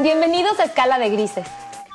[0.00, 1.46] Bienvenidos a Escala de Grises,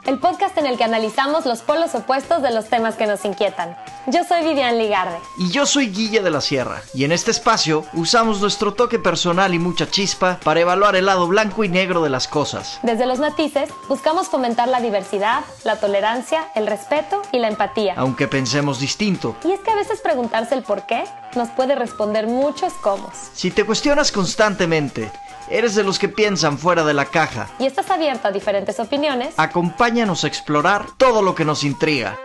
[0.06, 3.76] el podcast en el que analizamos los polos opuestos de los temas que nos inquietan.
[4.08, 5.18] Yo soy Vivian Ligarde.
[5.38, 6.82] Y yo soy Guille de la Sierra.
[6.94, 11.28] Y en este espacio usamos nuestro toque personal y mucha chispa para evaluar el lado
[11.28, 12.80] blanco y negro de las cosas.
[12.84, 17.96] Desde los matices, buscamos fomentar la diversidad, la tolerancia, el respeto y la empatía.
[17.98, 19.36] Aunque pensemos distinto.
[19.44, 21.04] Y es que a veces preguntarse el por qué
[21.36, 23.12] nos puede responder muchos cómo.
[23.34, 25.12] Si te cuestionas constantemente,
[25.50, 27.50] eres de los que piensan fuera de la caja.
[27.60, 29.34] Y estás abierto a diferentes opiniones.
[29.38, 32.20] Acompáñanos a explorar todo lo que nos intriga.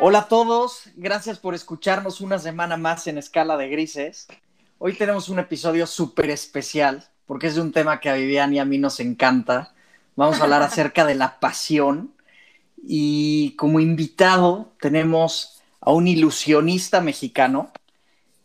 [0.00, 4.28] Hola a todos, gracias por escucharnos una semana más en Escala de Grises.
[4.78, 8.60] Hoy tenemos un episodio súper especial porque es de un tema que a Vivian y
[8.60, 9.74] a mí nos encanta.
[10.14, 12.14] Vamos a hablar acerca de la pasión
[12.76, 17.72] y como invitado tenemos a un ilusionista mexicano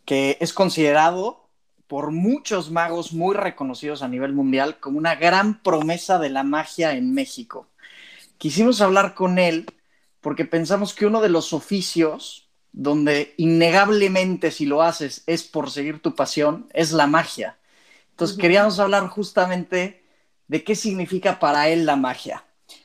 [0.04, 1.43] que es considerado
[1.86, 6.92] por muchos magos muy reconocidos a nivel mundial como una gran promesa de la magia
[6.92, 7.68] en México.
[8.38, 9.66] Quisimos hablar con él
[10.20, 16.00] porque pensamos que uno de los oficios donde innegablemente si lo haces es por seguir
[16.00, 17.56] tu pasión, es la magia.
[18.10, 20.02] Entonces queríamos hablar justamente
[20.48, 22.44] de qué significa para él la magia.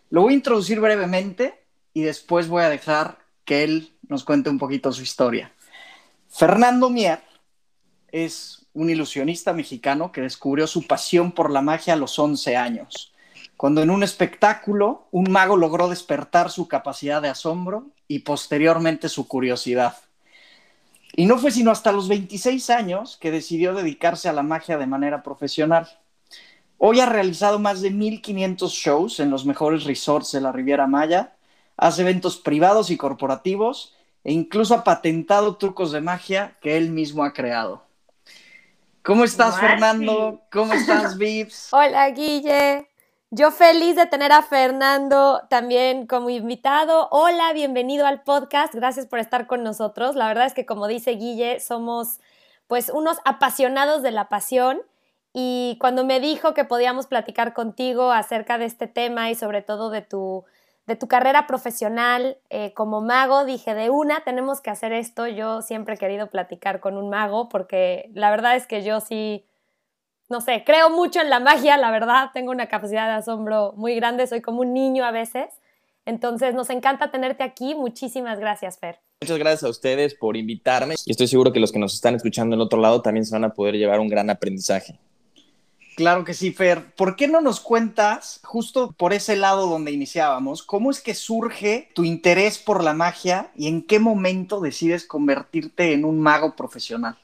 [0.10, 4.60] Lo voy a introducir brevemente y después voy a dejar que él nos cuente un
[4.60, 5.52] poquito su historia.
[6.30, 7.22] Fernando Mier
[8.12, 13.14] es un ilusionista mexicano que descubrió su pasión por la magia a los 11 años
[13.60, 19.28] cuando en un espectáculo un mago logró despertar su capacidad de asombro y posteriormente su
[19.28, 19.98] curiosidad.
[21.12, 24.88] Y no fue sino hasta los 26 años que decidió dedicarse a la magia de
[24.88, 25.90] manera profesional.
[26.78, 31.36] Hoy ha realizado más de 1500 shows en los mejores resorts de la Riviera Maya,
[31.76, 37.26] hace eventos privados y corporativos e incluso ha patentado trucos de magia que él mismo
[37.26, 37.89] ha creado.
[39.04, 40.42] ¿Cómo estás, Fernando?
[40.52, 41.74] ¿Cómo estás, Vips?
[41.74, 42.90] Hola, Guille.
[43.32, 47.08] Yo feliz de tener a Fernando también como invitado.
[47.12, 48.74] Hola, bienvenido al podcast.
[48.74, 50.16] Gracias por estar con nosotros.
[50.16, 52.20] La verdad es que como dice Guille, somos
[52.68, 54.82] pues unos apasionados de la pasión
[55.34, 59.90] y cuando me dijo que podíamos platicar contigo acerca de este tema y sobre todo
[59.92, 60.44] de tu,
[60.90, 65.28] de tu carrera profesional eh, como mago, dije de una, tenemos que hacer esto.
[65.28, 69.46] Yo siempre he querido platicar con un mago porque la verdad es que yo sí
[70.30, 73.96] no sé, creo mucho en la magia, la verdad, tengo una capacidad de asombro muy
[73.96, 75.48] grande, soy como un niño a veces.
[76.06, 77.76] Entonces, nos encanta tenerte aquí.
[77.76, 79.00] Muchísimas gracias, Fer.
[79.22, 82.56] Muchas gracias a ustedes por invitarme y estoy seguro que los que nos están escuchando
[82.56, 85.00] en otro lado también se van a poder llevar un gran aprendizaje.
[86.00, 86.94] Claro que sí, Fer.
[86.96, 91.90] ¿Por qué no nos cuentas, justo por ese lado donde iniciábamos, cómo es que surge
[91.94, 97.18] tu interés por la magia y en qué momento decides convertirte en un mago profesional?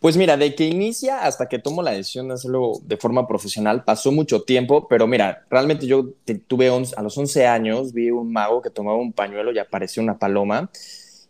[0.00, 3.84] Pues mira, de que inicia hasta que tomo la decisión de hacerlo de forma profesional,
[3.84, 6.08] pasó mucho tiempo, pero mira, realmente yo
[6.48, 10.18] tuve a los 11 años, vi un mago que tomaba un pañuelo y apareció una
[10.18, 10.72] paloma,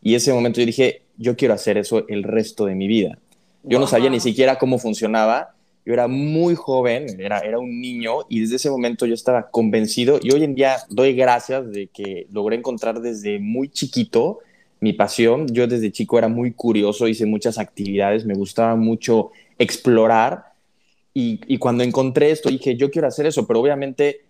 [0.00, 3.18] y ese momento yo dije, yo quiero hacer eso el resto de mi vida.
[3.62, 5.54] Yo no sabía ni siquiera cómo funcionaba,
[5.90, 10.20] yo era muy joven, era, era un niño, y desde ese momento yo estaba convencido,
[10.22, 14.38] y hoy en día doy gracias de que logré encontrar desde muy chiquito
[14.78, 15.48] mi pasión.
[15.48, 20.52] Yo desde chico era muy curioso, hice muchas actividades, me gustaba mucho explorar
[21.12, 24.20] y, cuando encontré esto dije, yo quiero hacer eso, pero obviamente,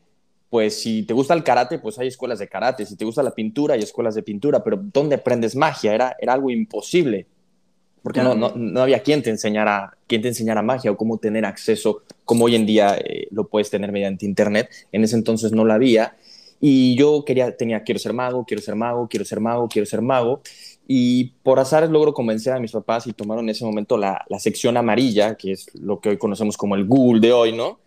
[0.48, 3.32] pues si te gusta el karate, pues hay escuelas de karate, si te gusta la
[3.32, 5.94] pintura, hay escuelas de pintura, pero ¿dónde aprendes magia?
[5.94, 7.26] Era, era algo imposible,
[8.02, 12.02] porque no, no, había quien te, enseñara, quien te enseñara magia o cómo tener acceso,
[12.24, 15.74] como hoy en día eh, lo puedes tener mediante Internet, en ese entonces no la
[15.74, 16.16] había.
[16.60, 20.02] Y yo quería, tenía, quiero ser mago, quiero ser mago, quiero ser mago, quiero ser
[20.02, 20.42] mago.
[20.86, 24.38] Y por azar logro convencer a mis papás y tomaron en ese momento la, la
[24.38, 27.78] sección amarilla, que es lo que hoy conocemos como el Google de hoy, ¿no?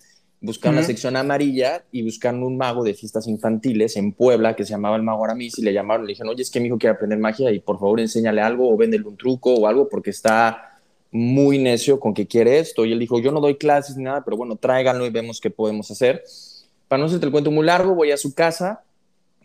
[0.44, 4.72] Buscaron la sección amarilla y buscaron un mago de fiestas infantiles en Puebla que se
[4.72, 6.96] llamaba el mago Aramis y le llamaron, le dijeron, oye, es que mi hijo quiere
[6.96, 10.80] aprender magia y por favor enséñale algo o véndele un truco o algo porque está
[11.12, 12.86] muy necio con que quiere esto.
[12.86, 15.50] Y él dijo, yo no doy clases ni nada, pero bueno, tráiganlo y vemos qué
[15.50, 16.24] podemos hacer
[16.94, 18.84] para no hacerte el cuento muy largo, voy a su casa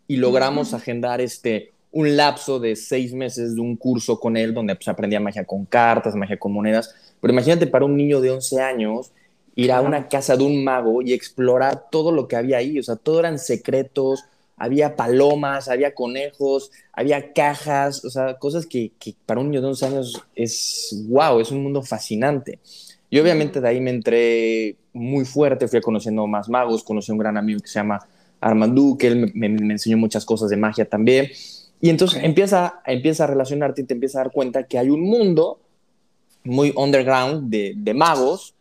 [0.07, 4.75] y logramos agendar este, un lapso de seis meses de un curso con él donde
[4.75, 6.95] pues, aprendía magia con cartas, magia con monedas.
[7.23, 9.13] Pero imagínate para un niño de 11 años
[9.59, 12.79] ir a una casa de un mago y explorar todo lo que había ahí.
[12.79, 14.25] O sea, todo eran secretos,
[14.57, 19.67] había palomas, había conejos, había cajas, o sea, cosas que, que para un niño de
[19.67, 22.61] 11 años es wow, es un mundo fascinante.
[23.11, 27.19] Y obviamente de ahí me entré muy fuerte, fui conociendo más magos, conocí a un
[27.19, 27.99] gran amigo que se llama
[28.41, 31.31] Armandú, que él me, enseñó muchas cosas de magia también.
[31.81, 35.01] Y entonces empieza, empieza a relacionarte y te empieza a dar cuenta que hay un
[35.01, 35.59] mundo
[36.45, 38.55] muy underground de, de magos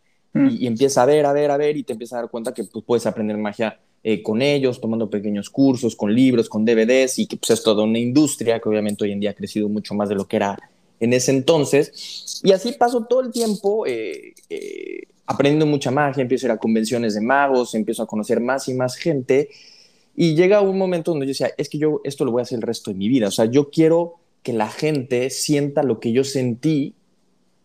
[0.50, 2.63] y, empieza a ver, a ver, a ver, y te empieza a dar cuenta que
[2.63, 7.28] pues, puedes aprender magia eh, con ellos, tomando pequeños cursos, con libros, con DVDs, y
[7.28, 10.10] que pues, es toda una industria que obviamente hoy en día ha crecido mucho más
[10.10, 10.57] de lo que era
[11.00, 12.42] en ese entonces.
[12.44, 16.57] Y así paso todo el tiempo eh, eh, aprendiendo mucha magia, empiezo a ir a
[16.57, 19.50] convenciones de magos, empiezo a conocer más y más gente.
[20.16, 22.57] Y llega un momento donde yo decía, es que yo esto lo voy a hacer
[22.57, 23.28] el resto de mi vida.
[23.28, 26.95] O sea, yo quiero que la gente sienta lo que yo sentí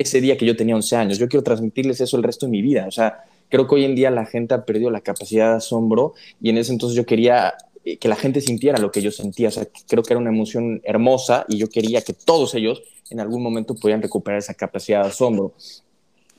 [0.02, 1.18] ese día que yo tenía 11 años.
[1.18, 2.86] Yo quiero transmitirles eso el resto de mi vida.
[2.86, 6.14] O sea, creo que hoy en día la gente ha perdido la capacidad de asombro
[6.40, 7.54] y en ese entonces yo quería
[7.84, 9.48] eh, que la gente sintiera lo que yo sentía.
[9.48, 13.20] O sea, creo que era una emoción hermosa y yo quería que todos ellos en
[13.20, 15.54] algún momento pudieran recuperar esa capacidad de asombro.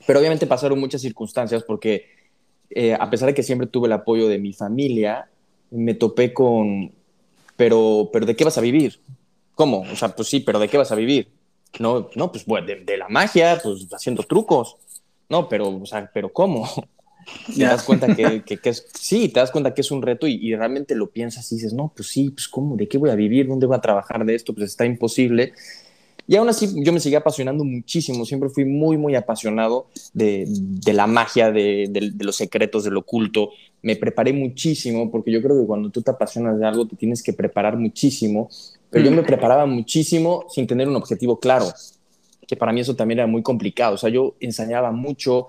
[0.06, 2.07] Pero obviamente pasaron muchas circunstancias porque
[2.69, 5.30] eh, a pesar de que siempre tuve el apoyo de mi familia,
[5.69, 6.92] me topé con,
[7.56, 9.00] pero, pero ¿de qué vas a vivir?
[9.56, 9.81] ¿Cómo?
[9.81, 11.27] O sea, pues sí, pero ¿de qué vas a vivir?
[11.79, 14.77] No, no, pues bueno, de, la magia, pues haciendo trucos.
[15.29, 16.67] No, pero, o sea, pero ¿cómo?
[17.55, 20.33] Te das cuenta que, que, es, sí, te das cuenta que es un reto y,
[20.33, 22.75] y, realmente lo piensas y dices, no, pues sí, pues ¿cómo?
[22.75, 23.47] ¿De qué voy a vivir?
[23.47, 24.53] ¿Dónde voy a trabajar de esto?
[24.53, 25.53] Pues está imposible.
[26.27, 30.93] Y aún así yo me seguía apasionando muchísimo, siempre fui muy, muy apasionado de, de
[30.93, 33.49] la magia, de, de, los secretos, del oculto.
[33.81, 37.21] Me preparé muchísimo porque yo creo que cuando tú te apasionas de algo te tienes
[37.21, 38.49] que preparar muchísimo,
[38.89, 41.65] pero yo me preparaba muchísimo sin tener un objetivo claro,
[42.47, 43.95] que para mí eso también era muy complicado.
[43.95, 45.47] O sea, yo ensayaba mucho,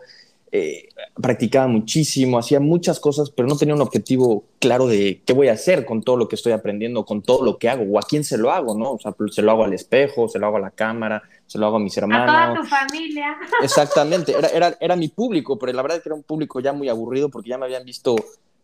[0.56, 0.88] eh,
[1.20, 5.54] practicaba muchísimo, hacía muchas cosas, pero no tenía un objetivo claro de qué voy a
[5.54, 8.22] hacer con todo lo que estoy aprendiendo, con todo lo que hago, o a quién
[8.22, 8.92] se lo hago, ¿no?
[8.92, 11.66] O sea, se lo hago al espejo, se lo hago a la cámara, se lo
[11.66, 12.30] hago a mis hermanos.
[12.30, 13.36] A toda tu familia.
[13.64, 16.72] Exactamente, era, era, era mi público, pero la verdad es que era un público ya
[16.72, 18.14] muy aburrido porque ya me habían visto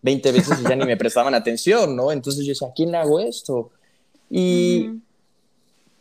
[0.02, 2.12] 20 veces y ya ni me prestaban atención, ¿no?
[2.12, 3.72] Entonces yo decía, ¿a quién le hago esto?
[4.31, 4.90] Y,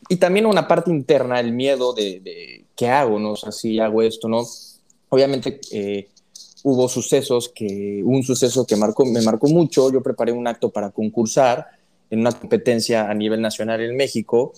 [0.08, 3.32] y también una parte interna, el miedo de, de qué hago, ¿no?
[3.32, 4.44] O sea, si hago esto, ¿no?
[5.10, 6.10] Obviamente eh,
[6.64, 10.92] hubo sucesos que, un suceso que marcó, me marcó mucho, yo preparé un acto para
[10.92, 11.68] concursar
[12.10, 14.54] en una competencia a nivel nacional en México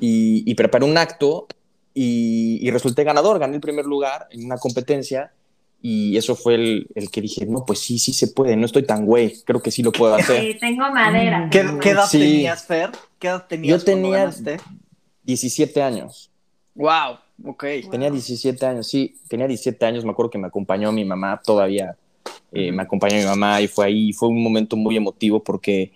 [0.00, 1.46] y, preparé un acto
[1.92, 5.32] y, resulté ganador, gané el primer lugar en una competencia
[5.82, 8.84] y eso fue el, el, que dije, no, pues sí, sí se puede, no estoy
[8.84, 10.40] tan güey, creo que sí lo puedo hacer.
[10.52, 11.48] Sí, tengo madera.
[11.50, 12.90] ¿Qué, edad tenías, Fer?
[13.18, 14.32] ¿Qué edad tenías Yo tenía
[15.24, 16.30] 17 años.
[16.74, 17.18] Wow.
[17.42, 17.64] Ok.
[17.90, 21.96] Tenía 17 años, sí, tenía 17 años, me acuerdo que me acompañó mi mamá todavía,
[22.52, 25.92] eh, me acompañó mi mamá y fue ahí, fue un momento muy emotivo porque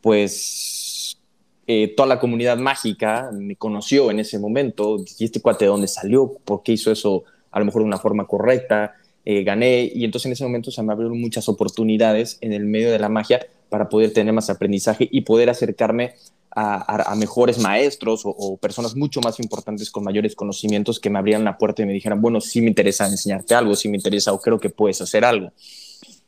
[0.00, 1.18] pues
[1.66, 5.88] eh, toda la comunidad mágica me conoció en ese momento, y este cuate de dónde
[5.88, 8.94] salió, por qué hizo eso a lo mejor de una forma correcta,
[9.24, 12.90] eh, gané y entonces en ese momento se me abrieron muchas oportunidades en el medio
[12.90, 16.14] de la magia para poder tener más aprendizaje y poder acercarme
[16.58, 21.56] a, mejores maestros o, personas mucho más importantes con mayores conocimientos que me abrieran la
[21.56, 24.58] puerta y me dijeran, bueno, sí me interesa enseñarte algo, sí me interesa o creo
[24.58, 25.52] que puedes hacer algo.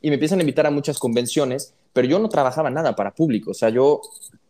[0.00, 3.50] Y me empiezan a invitar a muchas convenciones, pero yo no trabajaba nada para público,
[3.50, 4.00] o sea, yo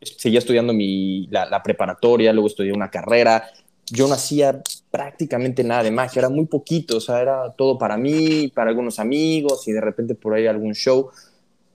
[0.03, 3.51] seguía estudiando mi, la, preparatoria, luego estudié una carrera,
[3.87, 7.97] yo no hacía prácticamente nada de magia, era muy poquito, o sea, era todo para
[7.97, 11.11] mí, para algunos amigos y de repente por ahí algún show,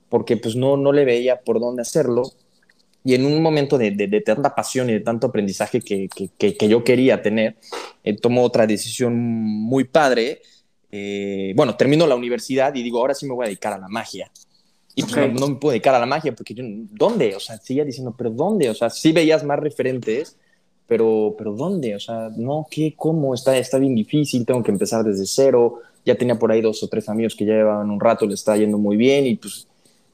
[0.08, 2.32] porque pues no, no le veía por dónde hacerlo
[3.06, 6.68] y en un momento de, de, tanta pasión y de tanto aprendizaje que, que, que
[6.68, 7.54] yo quería tener,
[8.02, 10.42] eh, tomo otra decisión muy padre.
[10.90, 13.86] Eh, bueno, termino la universidad y digo, ahora sí me voy a dedicar a la
[13.86, 14.28] magia.
[14.96, 17.36] Y pues no, me puedo dedicar a la magia porque yo, ¿dónde?
[17.36, 18.70] O sea, seguía diciendo, ¿pero dónde?
[18.70, 20.36] O sea, sí veías más referentes,
[20.88, 21.94] pero, pero ¿dónde?
[21.94, 22.94] O sea, no, ¿qué?
[22.96, 23.34] ¿Cómo?
[23.34, 25.78] Está, está bien difícil, tengo que empezar desde cero.
[26.04, 28.58] Ya tenía por ahí dos o tres amigos que ya llevaban un rato, le estaba
[28.58, 29.68] yendo muy bien y pues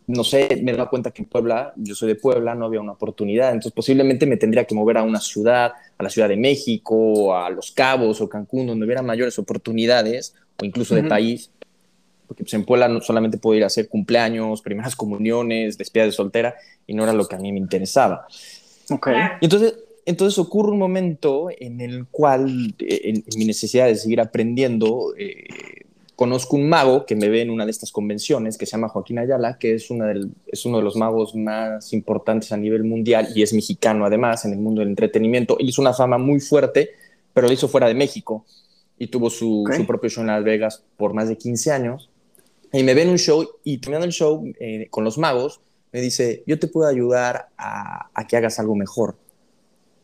[0.06, 2.80] no sé, me he dado cuenta que en Puebla, yo soy de Puebla, no había
[2.80, 6.36] una oportunidad, entonces posiblemente me tendría que mover a una ciudad, a la Ciudad de
[6.36, 11.50] México, a Los Cabos o Cancún, donde hubiera mayores oportunidades, o incluso de país,
[12.26, 16.12] porque pues, en Puebla no solamente puedo ir a hacer cumpleaños, primeras comuniones, despedida de
[16.12, 16.54] soltera,
[16.86, 18.26] y no era lo que a mí me interesaba.
[18.90, 19.14] Okay.
[19.40, 25.81] entonces, entonces ocurre un momento en el cual, en, mi necesidad de seguir aprendiendo, eh,
[26.22, 29.18] conozco un mago que me ve en una de estas convenciones que se llama Joaquín
[29.18, 33.26] Ayala, que es, una del, es uno de los magos más importantes a nivel mundial
[33.34, 35.58] y es mexicano además en el mundo del entretenimiento.
[35.58, 36.90] Él hizo una fama muy fuerte,
[37.34, 38.44] pero lo hizo fuera de México
[39.00, 42.08] y tuvo su, su, propio show en Las Vegas por más de 15 años.
[42.72, 45.60] Y me ve en un show y terminando el show eh, con los magos,
[45.90, 49.16] me dice, yo te puedo ayudar a, a que hagas algo mejor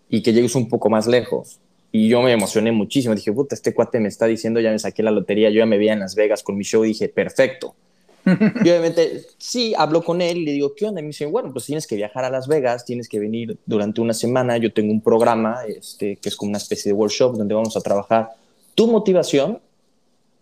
[0.09, 1.61] y que llegues un poco más lejos.
[1.91, 3.15] Y yo me emocioné muchísimo.
[3.15, 5.79] Dije, puta, este cuate me está diciendo, ya me saqué la lotería, yo ya me
[5.79, 7.75] veía en Las Vegas con mi show y dije, perfecto.
[8.27, 11.01] y obviamente, sí, hablo con él y le digo, ¿qué onda?
[11.01, 14.01] Y me dice, bueno, pues tienes que viajar a Las Vegas, tienes que venir durante
[14.01, 14.59] una semana.
[14.59, 17.81] Yo tengo un programa este, que es como una especie de workshop donde vamos a
[17.81, 18.31] trabajar
[18.75, 19.61] tu motivación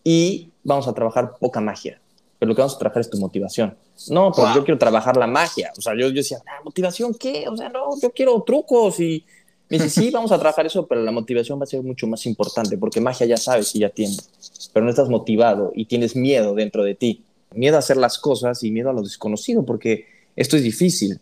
[0.03, 2.01] y vamos a trabajar poca magia,
[2.39, 3.77] pero lo que vamos a trabajar es tu motivación.
[4.11, 5.73] No, pero yo quiero trabajar la magia.
[5.77, 7.47] O sea, yo, yo decía, ¿la motivación qué?
[7.49, 9.25] O sea, no, yo quiero trucos y
[9.69, 12.25] me dice, sí, vamos a trabajar eso, pero la motivación va a ser mucho más
[12.27, 16.55] importante, porque magia ya sabes y ya tienes, pero no estás motivado y tienes miedo
[16.55, 17.25] dentro de ti.
[17.55, 20.07] Miedo a hacer las cosas y miedo a lo desconocido, porque
[20.37, 21.19] esto es difícil.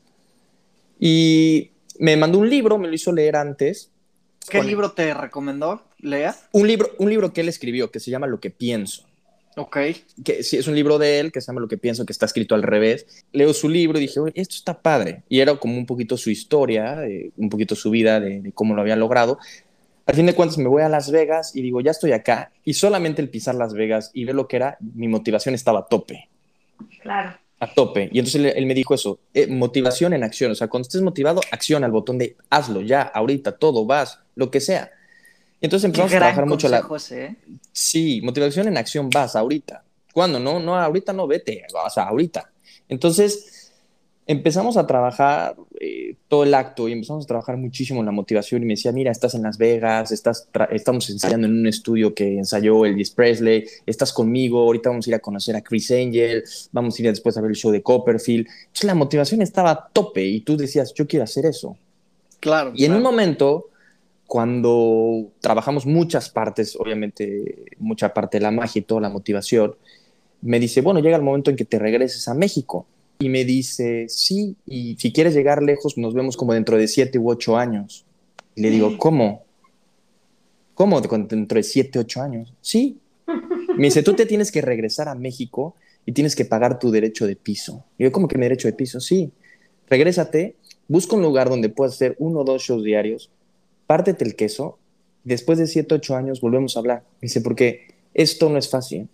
[0.99, 3.91] Y me mandó un libro, me lo hizo leer antes.
[4.49, 6.37] ¿Qué libro te recomendó, Lea?
[6.53, 9.05] Un libro, un libro que él escribió que se llama Lo que pienso.
[9.57, 9.77] Ok.
[10.25, 12.27] Que sí, es un libro de él que se llama Lo que pienso, que está
[12.27, 13.07] escrito al revés.
[13.33, 15.23] Leo su libro y dije, Oye, esto está padre.
[15.29, 16.99] Y era como un poquito su historia,
[17.37, 19.39] un poquito su vida, de, de, cómo lo había logrado.
[20.07, 22.53] Al fin de cuentas me voy a Las Vegas y digo, ya estoy acá.
[22.65, 25.87] Y solamente el pisar Las Vegas y ver lo que era, mi motivación estaba a
[25.87, 26.29] tope.
[27.01, 27.39] Claro.
[27.61, 28.11] A tope.
[28.13, 30.51] Y entonces él, él me dijo eso, eh, motivación en acción.
[30.51, 34.51] O sea, cuando estés motivado, acción al botón de hazlo ya, ahorita, todo, vas, lo
[34.51, 34.91] que sea.
[35.61, 36.87] Y entonces empezamos Qué a trabajar mucho la...
[36.97, 37.37] ese, ¿eh?
[37.73, 39.83] Sí, motivación en acción, vas ahorita.
[40.13, 40.39] ¿Cuándo?
[40.39, 42.51] No, no, ahorita no, vete, sea, ahorita.
[42.89, 43.73] Entonces
[44.27, 48.63] empezamos a trabajar eh, todo el acto y empezamos a trabajar muchísimo en la motivación
[48.63, 52.39] y me decía, mira, estás en Las Vegas, estás estamos ensayando en un estudio que
[52.39, 56.43] ensayó Elvis Presley, estás conmigo, ahorita vamos a ir a conocer a Chris Angel,
[56.73, 58.47] vamos a ir después a ver el show de Copperfield.
[58.47, 61.77] Entonces la motivación estaba a tope y tú decías, yo quiero hacer eso.
[62.41, 62.73] Claro.
[62.75, 62.99] Y en claro.
[62.99, 63.69] un momento,
[64.27, 69.75] cuando trabajamos muchas partes, obviamente mucha parte de la magia y toda la motivación,
[70.43, 72.87] me dice, bueno, llega el momento en que te regreses a México.
[73.19, 77.19] Y me dice, sí, y si quieres llegar lejos, nos vemos como dentro de siete
[77.19, 78.05] u ocho años.
[78.57, 79.45] Y le digo, ¿cómo?
[80.75, 82.53] ¿Cómo dentro de siete, ocho años?
[82.61, 82.99] Sí.
[83.77, 87.27] Me dice, tú te tienes que regresar a México y tienes que pagar tu derecho
[87.27, 87.85] de piso.
[87.97, 89.01] Y yo, ¿cómo que mi derecho de piso?
[89.01, 89.31] Sí.
[89.89, 90.57] Regrésate,
[90.89, 93.31] busca un lugar donde puedas hacer uno o dos shows diarios,
[93.87, 94.79] pártete el queso,
[95.25, 97.05] después de siete, ocho años volvemos a hablar.
[97.21, 99.09] Dice, porque esto no es fácil.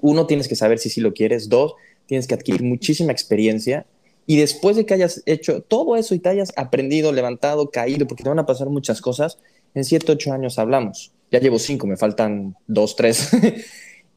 [0.00, 1.48] Uno, tienes que saber si sí lo quieres.
[1.48, 1.74] Dos,
[2.06, 3.86] tienes que adquirir muchísima experiencia.
[4.26, 8.24] Y después de que hayas hecho todo eso y te hayas aprendido, levantado, caído, porque
[8.24, 9.38] te van a pasar muchas cosas,
[9.74, 11.12] en siete, ocho años hablamos.
[11.30, 13.30] Ya llevo cinco, me faltan dos, tres.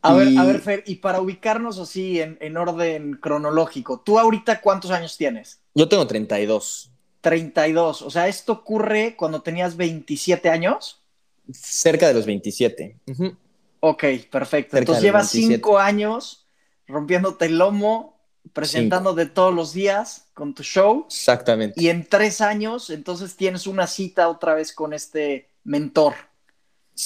[0.02, 4.62] A ver, a ver, Fer, y para ubicarnos así en, en orden cronológico, ¿tú ahorita
[4.62, 5.60] cuántos años tienes?
[5.76, 6.90] Yo tengo 32,
[7.22, 8.02] 32.
[8.02, 11.00] O sea, ¿esto ocurre cuando tenías 27 años?
[11.54, 12.98] cerca de los 27.
[13.08, 13.36] Ujú.
[13.80, 14.72] Ok, perfecto.
[14.72, 15.56] Cerca Entonces llevas 27.
[15.56, 16.46] cinco años
[16.88, 18.20] rompiéndote el lomo,
[18.54, 21.06] presentándote todos los días con tu show.
[21.08, 21.82] Exactamente.
[21.82, 26.14] Y en tres años, entonces tienes una cita otra vez con este mentor.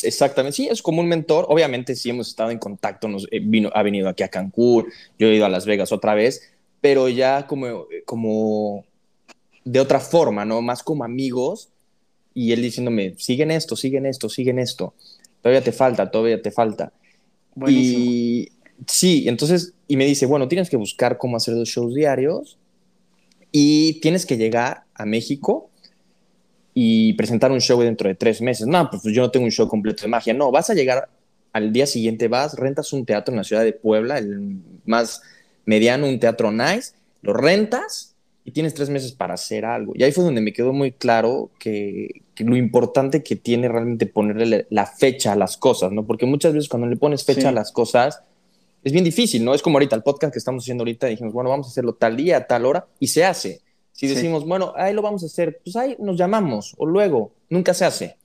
[0.01, 1.45] Exactamente, sí, es como un mentor.
[1.49, 4.87] Obviamente sí hemos estado en contacto, nos, eh, vino, ha venido aquí a Cancún,
[5.19, 6.51] yo he ido a Las Vegas otra vez,
[6.81, 8.85] pero ya como, como
[9.65, 10.61] de otra forma, ¿no?
[10.61, 11.69] Más como amigos
[12.33, 14.93] y él diciéndome, siguen esto, siguen esto, siguen esto.
[15.41, 16.91] Todavía te falta, todavía te falta.
[17.55, 17.99] Buenísimo.
[17.99, 18.51] Y
[18.87, 22.57] sí, entonces, y me dice, bueno, tienes que buscar cómo hacer los shows diarios
[23.51, 25.69] y tienes que llegar a México
[26.73, 28.65] y presentar un show dentro de tres meses.
[28.67, 30.33] No, pues yo no tengo un show completo de magia.
[30.33, 31.09] No, vas a llegar
[31.51, 35.21] al día siguiente, vas, rentas un teatro en la ciudad de Puebla, el más
[35.65, 38.12] mediano, un teatro nice, lo rentas
[38.45, 39.93] y tienes tres meses para hacer algo.
[39.95, 44.05] Y ahí fue donde me quedó muy claro que, que lo importante que tiene realmente
[44.05, 46.05] ponerle la fecha a las cosas, ¿no?
[46.05, 47.47] Porque muchas veces cuando le pones fecha Sí.
[47.47, 48.21] a las cosas,
[48.83, 49.53] es bien difícil, ¿no?
[49.53, 52.17] Es como ahorita el podcast que estamos haciendo ahorita, dijimos, bueno, vamos a hacerlo tal
[52.17, 53.61] día, tal hora, y se hace.
[53.93, 54.15] Si Sí.
[54.15, 57.85] decimos, bueno, ahí lo vamos a hacer, pues ahí nos llamamos, o luego, nunca se
[57.85, 58.17] hace.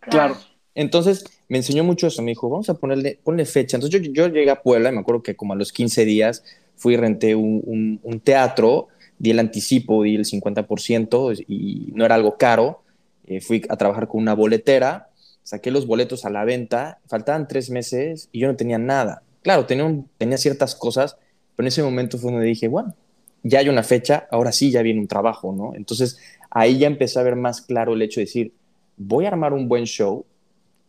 [0.00, 0.36] Claro.
[0.74, 3.76] Entonces me enseñó mucho eso, me dijo, vamos a ponerle, ponle fecha.
[3.76, 6.44] Entonces yo, yo llegué a Puebla y me acuerdo que como a los 15 días
[6.76, 8.88] fui y renté un, un- un teatro,
[9.24, 12.82] di el anticipo, di el 50% y no era algo caro.
[13.26, 15.08] Eh, fui a trabajar con una boletera,
[15.42, 19.22] saqué los boletos a la venta, faltaban tres meses y yo no tenía nada.
[19.40, 21.16] Claro, tenía, tenía ciertas cosas,
[21.56, 22.94] pero en ese momento fue donde dije, bueno,
[23.42, 25.74] ya hay una fecha, ahora sí ya viene un trabajo, ¿no?
[25.74, 26.18] Entonces
[26.50, 28.52] ahí ya empecé a ver más claro el hecho de decir,
[28.98, 30.26] voy a armar un buen show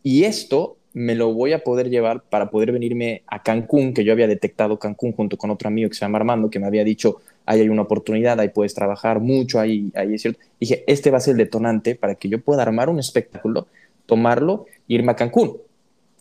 [0.02, 4.12] y esto me lo voy a poder llevar para poder venirme a Cancún, que yo
[4.12, 7.22] había detectado Cancún junto con otro amigo que se llama Armando, que me había dicho,
[7.46, 10.40] ahí hay una oportunidad, ahí puedes trabajar mucho, ahí, ahí es cierto.
[10.60, 13.68] Dije, este va a ser el detonante para que yo pueda armar un espectáculo,
[14.04, 15.56] tomarlo e irme a Cancún.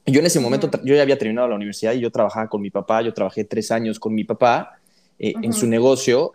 [0.05, 2.61] Y Yo en ese momento, yo ya había terminado la universidad y yo trabajaba con
[2.61, 4.79] mi papá, yo trabajé tres años con mi papá
[5.17, 6.33] eh, en su negocio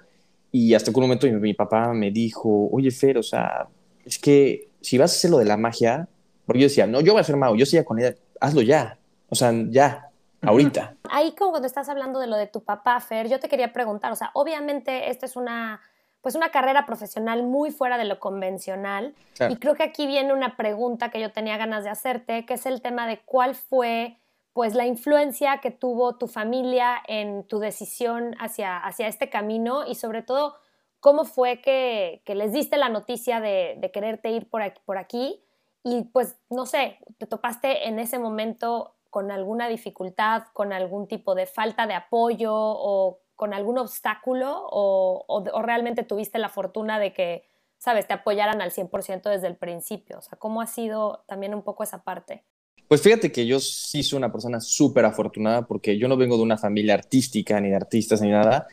[0.50, 3.68] y hasta que un momento mi, mi papá me dijo, oye Fer, o sea,
[4.04, 6.08] es que si vas a hacer lo de la magia,
[6.46, 8.98] porque yo decía, no, yo voy a ser mago, yo seguía con ella, hazlo ya,
[9.28, 10.09] o sea, ya,
[10.42, 10.96] ahorita.
[11.10, 14.12] Ahí como cuando estás hablando de lo de tu papá, Fer, yo te quería preguntar,
[14.12, 15.80] o sea, obviamente esta es una,
[16.20, 19.52] pues una carrera profesional muy fuera de lo convencional Claro.
[19.52, 22.66] y creo que aquí viene una pregunta que yo tenía ganas de hacerte, que es
[22.66, 24.16] el tema de cuál fue
[24.52, 29.94] pues la influencia que tuvo tu familia en tu decisión hacia, hacia este camino y
[29.94, 30.56] sobre todo
[30.98, 35.42] cómo fue que, les diste la noticia de, quererte ir por aquí, por aquí
[35.82, 41.34] y pues no sé, te topaste en ese momento con alguna dificultad, con algún tipo
[41.34, 47.12] de falta de apoyo o con algún obstáculo o, o realmente tuviste la fortuna de
[47.12, 47.44] que,
[47.78, 50.18] sabes, te apoyaran al 100% desde el principio.
[50.18, 52.44] O sea, ¿cómo ha sido también un poco esa parte?
[52.90, 56.42] Pues fíjate que yo sí soy una persona súper afortunada porque yo no vengo de
[56.42, 58.66] una familia artística, ni de artistas, ni nada.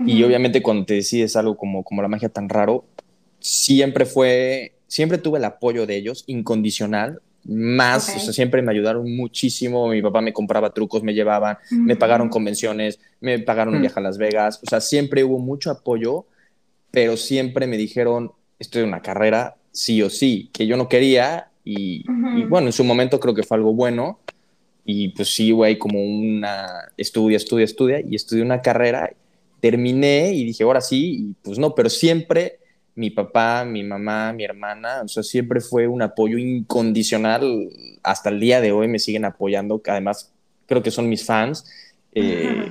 [0.00, 2.84] Y obviamente cuando te decides algo como, como la magia tan raro,
[3.38, 9.14] siempre fue, siempre tuve el apoyo de ellos, incondicional, más, o sea, siempre me ayudaron
[9.16, 13.98] muchísimo, mi papá me compraba trucos, me llevaban, me pagaron convenciones, me pagaron un viaje
[13.98, 16.26] a Las Vegas, o sea, siempre hubo mucho apoyo,
[16.90, 21.50] pero siempre me dijeron, estoy en una carrera, sí o sí, que yo no quería,
[21.64, 22.04] y,
[22.48, 24.18] bueno, en su momento creo que fue algo bueno.
[24.84, 26.66] Y pues sí, güey, como una
[26.96, 28.00] estudia, estudia, estudia.
[28.00, 29.12] Y estudié una carrera,
[29.60, 32.59] terminé y dije, ahora sí, y pues no, pero siempre
[32.94, 37.68] mi papá, mi mamá, mi hermana, o sea, siempre fue un apoyo incondicional.
[38.02, 40.32] Hasta el día de hoy me siguen apoyando, que además
[40.66, 41.64] creo que son mis fans.
[42.12, 42.70] Eh,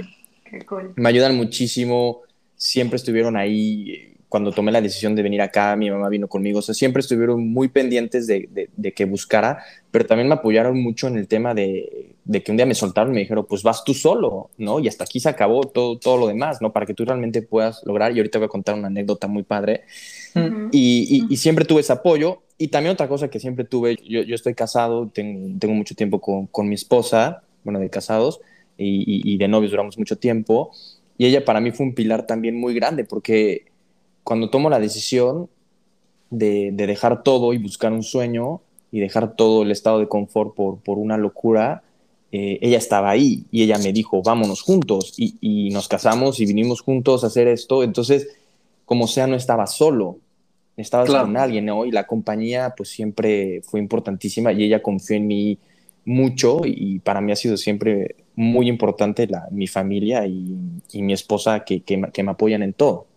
[0.96, 2.22] me ayudan muchísimo,
[2.56, 6.62] siempre estuvieron ahí cuando tomé la decisión de venir acá, mi mamá vino conmigo, o
[6.62, 11.18] sea, siempre estuvieron muy pendientes de, de, que buscara, pero también me apoyaron mucho en
[11.18, 13.94] el tema de, de, que un día me soltaron y me dijeron, pues vas tú
[13.94, 14.80] solo, ¿no?
[14.80, 16.72] Y hasta aquí se acabó todo, todo lo demás, ¿no?
[16.72, 19.84] Para que tú realmente puedas lograr, y ahorita voy a contar una anécdota muy padre,
[20.72, 24.36] y, y, siempre tuve ese apoyo, y también otra cosa que siempre tuve, yo, yo
[24.36, 28.40] estoy casado, tengo, tengo, mucho tiempo con, con, mi esposa, bueno, de casados,
[28.78, 30.72] y, y de novios duramos mucho tiempo,
[31.18, 33.66] y ella para mí fue un pilar también muy grande, porque
[34.24, 35.50] cuando tomo la decisión
[36.30, 38.62] de, dejar todo y buscar un sueño
[38.92, 41.84] y dejar todo el estado de confort por, por una locura,
[42.32, 46.82] eh, ella estaba ahí y ella me dijo, vámonos juntos y, nos casamos y vinimos
[46.82, 47.84] juntos a hacer esto.
[47.84, 48.28] Entonces,
[48.86, 50.18] como sea, no estaba solo,
[50.78, 51.86] estaba con alguien, ¿no?
[51.86, 55.58] Y la compañía pues siempre fue importantísima y ella confió en mí
[56.06, 60.58] mucho y para mí ha sido siempre muy importante la, mi familia y,
[60.94, 63.08] mi esposa que, que me apoyan en todo.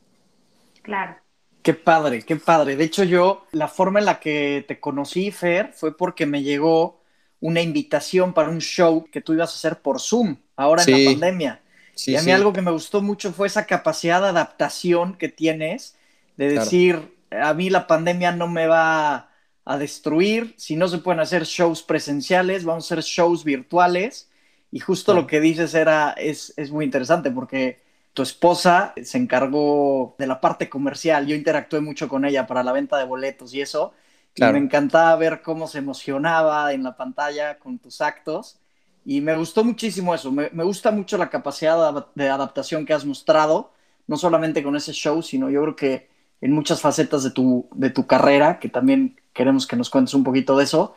[0.83, 1.17] Claro.
[1.63, 2.75] Qué padre, qué padre.
[2.75, 7.02] De hecho, yo, la forma en la que te conocí, Fer, fue porque me llegó
[7.43, 11.11] una invitación para un show que tú ibas a hacer por Zoom, ahora en la
[11.11, 11.61] pandemia.
[12.07, 15.97] y a mí algo que me gustó mucho fue esa capacidad de adaptación que tienes,
[16.37, 19.29] de decir, a mí la pandemia no me va
[19.65, 24.31] a destruir, si no se pueden hacer shows presenciales, vamos a hacer shows virtuales.
[24.71, 30.15] Y justo lo que dices era, es, es muy interesante porque tu esposa se encargó
[30.19, 33.61] de la parte comercial, yo interactué mucho con ella para la venta de boletos y
[33.61, 33.93] eso,
[34.35, 38.59] y me encantaba ver cómo se emocionaba en la pantalla con tus actos,
[39.05, 43.73] y me gustó muchísimo eso, me, gusta mucho la capacidad de adaptación que has mostrado,
[44.07, 46.09] no solamente con ese show, sino yo creo que
[46.41, 50.25] en muchas facetas de tu, de tu carrera, que también queremos que nos cuentes un
[50.25, 50.95] poquito de eso,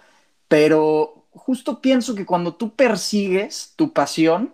[0.47, 4.53] pero justo pienso que cuando tú persigues tu pasión,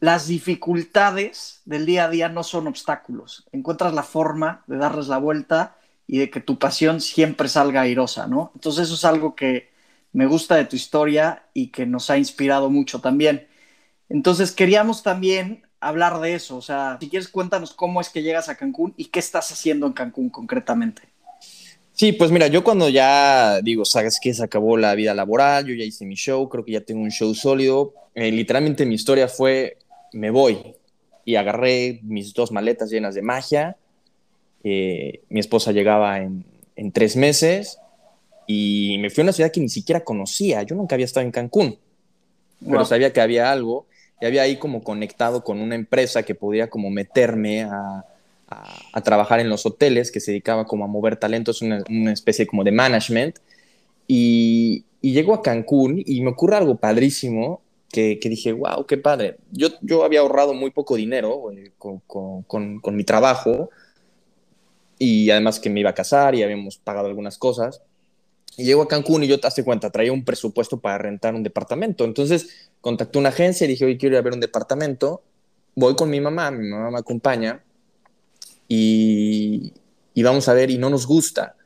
[0.00, 3.46] las dificultades del día a día no son obstáculos.
[3.52, 8.26] Encuentras la forma de darles la vuelta y de que tu pasión siempre salga airosa,
[8.26, 8.52] ¿no?
[8.54, 9.70] Entonces eso es algo que
[10.12, 13.46] me gusta de tu historia y que nos ha inspirado mucho también.
[14.08, 18.48] Entonces queríamos también hablar de eso, o sea, si quieres cuéntanos cómo es que llegas
[18.48, 21.02] a Cancún y qué estás haciendo en Cancún concretamente.
[21.92, 25.74] Sí, pues mira, yo cuando ya digo, sabes que se acabó la vida laboral, yo
[25.74, 27.94] ya hice mi show, creo que ya tengo un show sólido.
[28.14, 29.78] Eh, literalmente mi historia fue
[30.12, 30.74] me voy.
[31.24, 33.76] Y agarré mis dos maletas llenas de magia.
[34.64, 36.44] Eh, mi esposa llegaba en,
[36.92, 37.78] tres meses
[38.46, 40.62] y me fui a una ciudad que ni siquiera conocía.
[40.62, 41.78] Yo nunca había estado en Cancún,
[42.66, 43.86] pero sabía que había algo
[44.20, 48.04] y había ahí como conectado con una empresa que podía como meterme a,
[49.02, 52.62] trabajar en los hoteles, que se dedicaba como a mover talentos, una, una especie como
[52.64, 53.38] de management.
[54.06, 57.60] Y, y llego a Cancún y me ocurre algo padrísimo
[57.94, 59.36] que, dije, wow, qué padre.
[59.52, 63.70] Yo, yo había ahorrado muy poco dinero eh, con, con, con, mi trabajo
[64.98, 67.82] y además que me iba a casar y habíamos pagado algunas cosas.
[68.56, 71.42] Y llego a Cancún y yo te hace cuenta, traía un presupuesto para rentar un
[71.42, 72.04] departamento.
[72.04, 75.22] Entonces contacté una agencia y dije, oye, quiero ir a ver un departamento.
[75.74, 77.62] Voy con mi mamá, mi mamá me acompaña
[78.68, 79.72] y,
[80.14, 81.56] y vamos a ver y no nos gusta.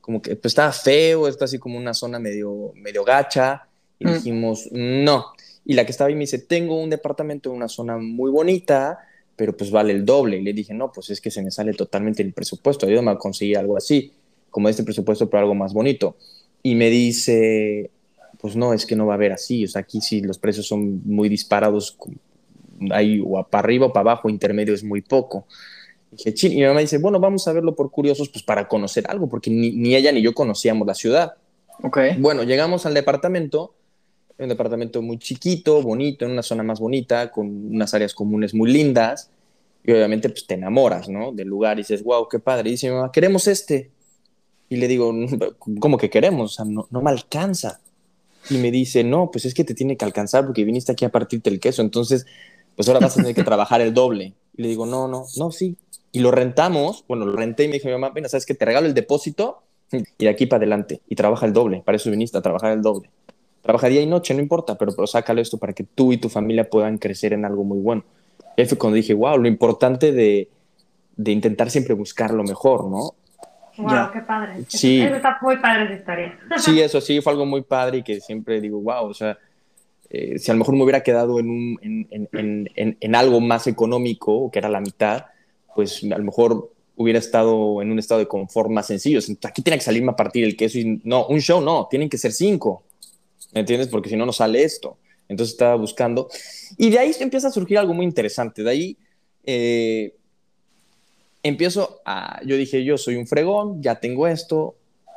[0.00, 3.66] Como que pues, estaba feo, está así como una zona medio, medio gacha.
[3.98, 4.14] Y mm.
[4.14, 5.32] dijimos, no.
[5.64, 9.00] Y la que estaba ahí me dice, tengo un departamento en una zona muy bonita,
[9.36, 10.38] pero pues vale el doble.
[10.38, 13.16] Y le dije, no, pues es que se me sale totalmente el presupuesto, ayúdame a
[13.16, 14.12] conseguir algo así,
[14.50, 16.16] como este presupuesto, pero algo más bonito.
[16.62, 17.90] Y me dice,
[18.40, 20.66] pues no, es que no va a haber así, o sea, aquí sí los precios
[20.66, 21.96] son muy disparados,
[22.90, 25.46] ahí o para arriba o para abajo, intermedio es muy poco.
[26.10, 29.04] Dije, chin, y mi mamá dice, bueno, vamos a verlo por curiosos, pues para conocer
[29.08, 31.34] algo, porque ni, ni ella ni yo conocíamos la ciudad.
[31.82, 31.98] Ok.
[32.18, 33.74] Bueno, llegamos al departamento,
[34.38, 38.70] un departamento muy chiquito, bonito, en una zona más bonita, con unas áreas comunes muy
[38.70, 39.30] lindas,
[39.84, 41.32] y obviamente pues te enamoras, ¿no?
[41.32, 42.68] Del lugar y dices, wow, qué padre.
[42.68, 43.90] Y dice mi mamá, queremos este.
[44.68, 45.14] Y le digo,
[45.78, 46.52] ¿cómo que queremos?
[46.52, 47.80] O sea, no, no me alcanza.
[48.50, 51.08] Y me dice, no, pues es que te tiene que alcanzar porque viniste aquí a
[51.08, 52.26] partirte el queso, entonces,
[52.74, 54.34] pues ahora vas a tener que trabajar el doble.
[54.56, 55.76] Y le digo, no, no, no, sí.
[56.12, 58.54] Y lo rentamos, bueno, lo renté y me dijo mi mamá, venga, ¿sabes qué?
[58.54, 61.00] Te regalo el depósito y de aquí para adelante.
[61.08, 63.10] Y trabaja el doble, para eso viniste a trabajar el doble.
[63.66, 66.28] Trabaja día y noche, no importa, pero, pero sácalo esto para que tú y tu
[66.28, 68.04] familia puedan crecer en algo muy bueno.
[68.56, 70.48] Y ahí fue cuando dije, wow, lo importante de,
[71.16, 73.14] de intentar siempre buscar lo mejor, ¿no?
[73.78, 74.10] Wow, Ya.
[74.12, 74.64] qué padre.
[74.68, 75.02] Sí.
[75.02, 76.38] Eso está muy padre esa historia.
[76.58, 79.36] Sí, eso sí, fue algo muy padre y que siempre digo, wow, o sea,
[80.08, 83.14] eh, si a lo mejor me hubiera quedado en, un, en, en, en, en, en
[83.16, 85.26] algo más económico, que era la mitad,
[85.74, 89.18] pues a lo mejor hubiera estado en un estado de confort más sencillo.
[89.44, 92.16] Aquí tiene que salirme a partir el queso y no, un show no, tienen que
[92.16, 92.84] ser cinco,
[93.56, 93.88] ¿me entiendes?
[93.88, 94.98] Porque si no, no sale esto.
[95.30, 96.28] Entonces estaba buscando.
[96.76, 98.62] Y de ahí empieza a surgir algo muy interesante.
[98.62, 98.96] De ahí
[99.46, 100.14] eh,
[101.42, 104.74] empiezo a, yo dije, yo soy un fregón, ya tengo esto,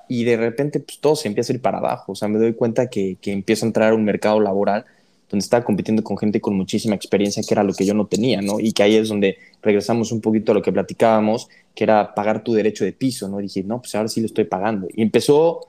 [0.08, 2.13] y de repente pues todo se empieza a ir para abajo.
[2.13, 4.86] O sea, me doy cuenta que, que empiezo a entrar a un mercado laboral
[5.30, 8.41] donde estaba compitiendo con gente con muchísima experiencia, que era lo que yo no tenía,
[8.41, 8.62] ¿no?
[8.62, 12.41] Y que ahí es donde regresamos un poquito a lo que platicábamos, que era pagar
[12.41, 13.39] tu derecho de piso, ¿no?
[13.41, 14.88] Y dije, no, pues ahora sí lo estoy pagando.
[14.95, 15.68] Y empezó,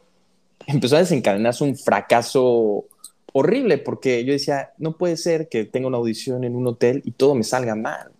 [0.72, 2.85] empezó a desencadenarse un fracaso
[3.33, 7.12] horrible, porque yo decía, no puede ser que tenga una audición en un hotel y
[7.12, 8.11] todo me salga mal.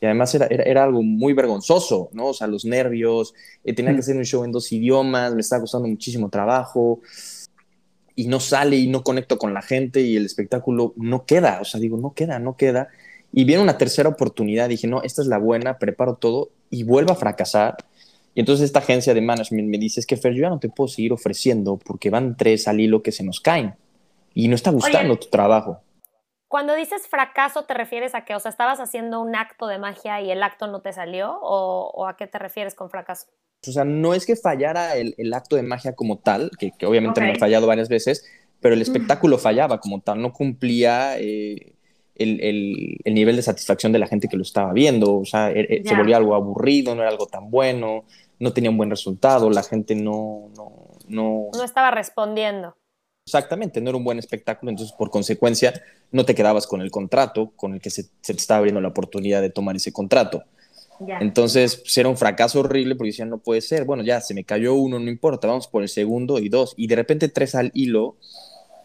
[0.00, 2.26] Y además era, era, era algo muy vergonzoso, ¿no?
[2.26, 5.62] O sea, los nervios, eh, tenía que hacer un show en dos idiomas, me estaba
[5.62, 7.00] costando muchísimo trabajo
[8.14, 11.64] y no sale y no conecto con la gente y el espectáculo no queda, o
[11.64, 12.88] sea, digo, no queda, no queda.
[13.32, 17.12] Y viene una tercera oportunidad, dije, no, esta es la buena, preparo todo y vuelvo
[17.12, 17.76] a fracasar.
[18.36, 20.68] Y entonces esta agencia de management me dice, es que Fer, yo ya no te
[20.68, 23.74] puedo seguir ofreciendo porque van tres al hilo que se nos caen
[24.34, 25.22] y no está gustando Oye.
[25.22, 25.80] tu trabajo.
[26.46, 30.20] Cuando dices fracaso, ¿te refieres a que, o sea, estabas haciendo un acto de magia
[30.20, 31.32] y el acto no te salió?
[31.40, 33.26] ¿O, o a qué te refieres con fracaso?
[33.66, 36.84] O sea, no es que fallara el, el acto de magia como tal, que, que
[36.84, 38.24] obviamente me ha fallado varias veces,
[38.60, 41.72] pero el espectáculo fallaba como tal, no cumplía eh,
[42.14, 45.50] el, el- el nivel de satisfacción de la gente que lo estaba viendo, o sea,
[45.50, 48.04] er- er- se volvía algo aburrido, no era algo tan bueno,
[48.38, 50.72] no tenía un buen resultado, la gente no, no,
[51.08, 52.76] no, No estaba respondiendo.
[53.26, 55.72] exactamente, no era un buen espectáculo, entonces por consecuencia
[56.12, 58.88] no te quedabas con el contrato con el que se, se te estaba abriendo la
[58.88, 60.44] oportunidad de tomar ese contrato.
[61.00, 61.18] Ya.
[61.18, 63.84] Entonces, pues, era un fracaso horrible porque decían, no puede ser.
[63.84, 66.72] Bueno, ya se me cayó uno, no importa, vamos por el segundo y dos.
[66.76, 68.16] Y de repente tres al hilo.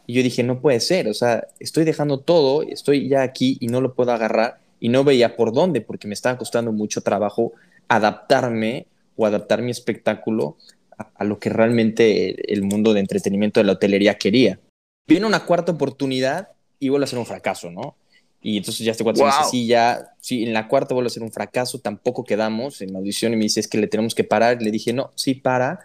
[0.07, 1.07] Y yo dije, no puede ser.
[1.07, 4.59] O sea, estoy dejando todo, estoy ya aquí y no lo puedo agarrar.
[4.81, 7.53] Y no veía por dónde porque me estaba costando mucho trabajo
[7.87, 10.57] adaptarme o adaptar mi espectáculo
[10.97, 14.59] a, a lo que realmente el mundo de entretenimiento de la hotelería quería.
[15.07, 17.95] Viene una cuarta oportunidad y vuelve a ser un fracaso, ¿no?
[18.41, 19.51] Y entonces ya este cuate me dice, Wow.
[19.51, 22.99] sí, ya, sí, en la cuarta vuelve a ser un fracaso, tampoco quedamos en la
[22.99, 24.61] audición y me dice, es que le tenemos que parar.
[24.61, 25.81] Le dije, no, sí, para.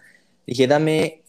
[0.46, 1.22] Le dije, dame,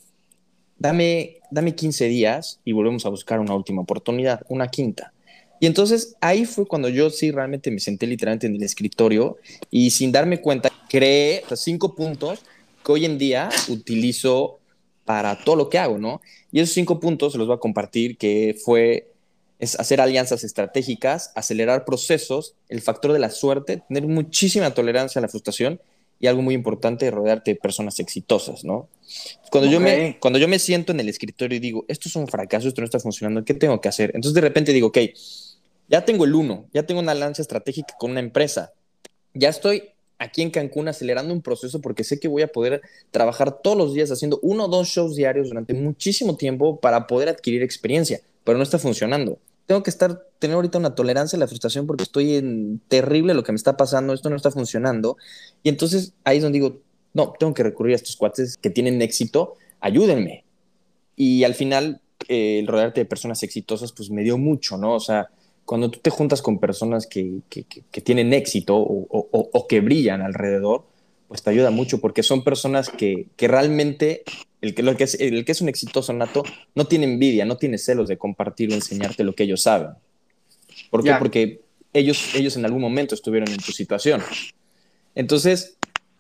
[0.77, 5.11] dame, dame 15 días y volvemos a buscar una última oportunidad, una quinta.
[5.59, 9.37] Y entonces ahí fue cuando yo sí realmente me senté literalmente en el escritorio
[9.71, 12.39] y sin darme cuenta creé o cinco puntos
[12.85, 14.59] que hoy en día utilizo
[15.05, 16.21] para todo lo que hago, ¿no?
[16.51, 19.11] Y esos cinco puntos se los voy a compartir, que fue
[19.59, 25.29] hacer alianzas estratégicas, acelerar procesos, el factor de la suerte, tener muchísima tolerancia a la
[25.29, 25.79] frustración
[26.19, 28.87] y algo muy importante, rodearte de personas exitosas, ¿no?
[29.51, 32.27] Cuando, yo me, cuando yo me siento en el escritorio y digo, esto es un
[32.27, 34.11] fracaso, esto no está funcionando, ¿qué tengo que hacer?
[34.15, 34.97] Entonces de repente digo, ok,
[35.87, 38.73] ya tengo el uno, ya tengo una alianza estratégica con una empresa,
[39.33, 39.83] ya estoy
[40.19, 43.93] aquí en Cancún acelerando un proceso porque sé que voy a poder trabajar todos los
[43.93, 48.57] días haciendo uno o dos shows diarios durante muchísimo tiempo para poder adquirir experiencia, pero
[48.57, 49.39] no está funcionando.
[49.67, 53.43] Tengo que estar, tener ahorita una tolerancia a la frustración porque estoy en terrible lo
[53.43, 55.17] que me está pasando, esto no está funcionando.
[55.61, 56.79] Y entonces ahí es donde digo,
[57.13, 60.45] no, tengo que recurrir a estos cuates que tienen éxito, ayúdenme.
[61.15, 64.93] Y al final, eh, el rodearte de personas exitosas, pues me dio mucho, ¿no?
[64.93, 65.29] O sea,
[65.65, 69.67] cuando tú te juntas con personas que, que, que- que tienen éxito o, o- o-
[69.67, 70.85] que brillan alrededor,
[71.27, 74.23] pues te ayuda mucho porque son personas que, que realmente,
[74.61, 77.57] el que, lo que es, el que es un exitoso nato, no tiene envidia, no
[77.57, 79.91] tiene celos de compartir o enseñarte lo que ellos saben.
[80.89, 81.09] ¿Por qué?
[81.09, 81.19] Ya.
[81.19, 81.61] Porque
[81.93, 84.21] ellos, ellos en algún momento estuvieron en tu situación.
[85.15, 85.77] Entonces,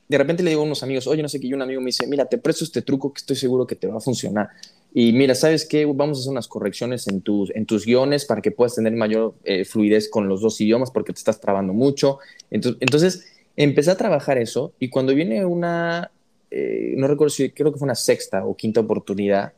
[0.07, 1.87] de repente le digo a unos amigos, oye, no sé qué, y un amigo me
[1.87, 4.49] dice, mira, te presto este truco que estoy seguro que te va a funcionar.
[4.93, 5.85] y mira, ¿sabes qué?
[5.85, 9.35] Vamos a hacer unas correcciones en tus, en tus guiones para que puedas tener mayor
[9.43, 12.19] eh, fluidez con los dos idiomas porque te estás trabando mucho.
[12.49, 13.25] Entonces, entonces
[13.57, 16.11] empecé a trabajar eso y cuando viene una,
[16.51, 19.53] eh, no recuerdo si creo que fue una sexta o quinta oportunidad,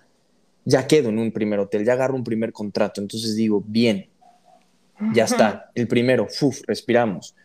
[0.66, 3.02] ya quedo en un primer hotel, ya agarro un primer contrato.
[3.02, 4.08] Entonces digo, bien,
[5.14, 7.36] ya está, el primero, uf, respiramos.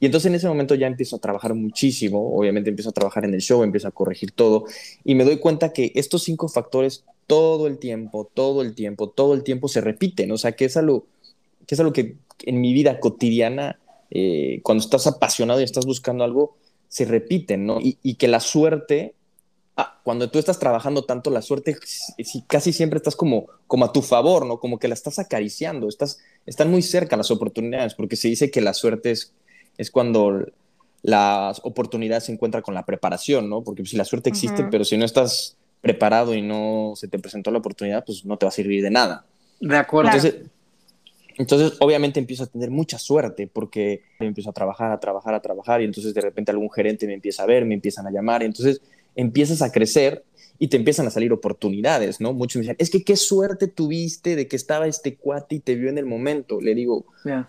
[0.00, 3.34] Y entonces en ese momento ya empiezo a trabajar muchísimo, obviamente empiezo a trabajar en
[3.34, 4.64] el show, empiezo a corregir todo
[5.04, 9.34] y me doy cuenta que estos cinco factores todo el tiempo, todo el tiempo, todo
[9.34, 11.06] el tiempo se repiten, o sea, que es algo
[11.66, 13.78] que, es algo que en mi vida cotidiana,
[14.12, 16.56] eh, cuando estás apasionado y estás buscando algo,
[16.88, 17.78] se repiten, ¿no?
[17.80, 19.14] Y, que la suerte,
[19.76, 21.76] ah, cuando tú estás trabajando tanto, la suerte
[22.46, 24.60] casi siempre estás como, como a tu favor, ¿no?
[24.60, 28.60] Como que la estás acariciando, estás, están muy cerca las oportunidades, porque se dice que
[28.60, 29.32] la suerte es
[29.78, 30.46] es cuando
[31.02, 33.62] las oportunidades se encuentran con la preparación, ¿no?
[33.62, 37.50] Porque si la suerte existe, pero si no estás preparado y no se te presentó
[37.50, 39.24] la oportunidad, pues no te va a servir de nada.
[39.60, 40.10] De acuerdo.
[40.10, 40.42] Entonces,
[41.36, 45.80] entonces, obviamente empiezo a tener mucha suerte porque empiezo a trabajar, a trabajar, a trabajar
[45.80, 48.46] y entonces de repente algún gerente me empieza a ver, me empiezan a llamar y
[48.46, 48.80] entonces
[49.14, 50.24] empiezas a crecer
[50.58, 52.32] y te empiezan a salir oportunidades, ¿no?
[52.32, 55.74] Muchos me dicen, es que qué suerte tuviste de que estaba este cuate y te
[55.74, 56.60] vio en el momento.
[56.60, 57.06] Le digo,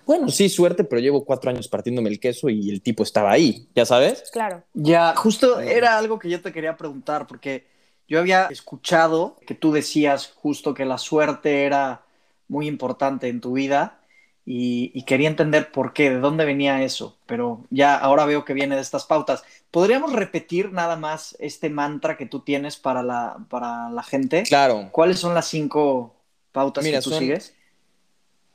[0.08, 3.68] bueno, sí, suerte, pero llevo cuatro años partiéndome el queso y el tipo estaba ahí,
[3.76, 4.24] ¿ya sabes?
[4.32, 4.64] Claro.
[4.74, 7.68] Ya, justo era algo que yo te quería preguntar, porque
[8.08, 12.03] yo había escuchado que tú decías justo que la suerte era
[12.48, 14.00] muy importante en tu vida
[14.46, 18.76] y, quería entender por qué, de dónde venía eso, pero ya ahora veo que viene
[18.76, 19.44] de estas pautas.
[19.72, 24.44] ¿Podríamos repetir nada más este mantra que tú tienes para la, para la gente?
[24.44, 24.90] Claro.
[24.92, 26.16] ¿Cuáles son las cinco
[26.52, 27.56] pautas que tú sigues?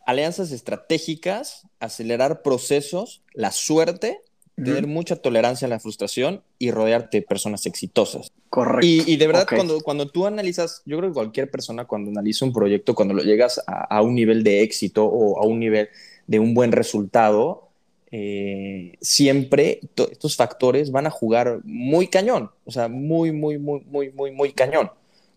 [0.04, 4.22] Alianzas estratégicas, acelerar procesos, la suerte,
[4.64, 8.32] tener mucha tolerancia a la frustración y rodearte de personas exitosas.
[8.50, 8.86] Correcto.
[8.86, 12.52] Y, de verdad, cuando, cuando tú analizas, yo creo que cualquier persona cuando analiza un
[12.52, 15.88] proyecto, cuando lo llegas a, un nivel de éxito o a un nivel
[16.26, 17.68] de un buen resultado,
[18.10, 24.10] eh, siempre estos factores van a jugar muy cañón, o sea, muy, muy, muy, muy,
[24.10, 24.90] muy, muy cañón.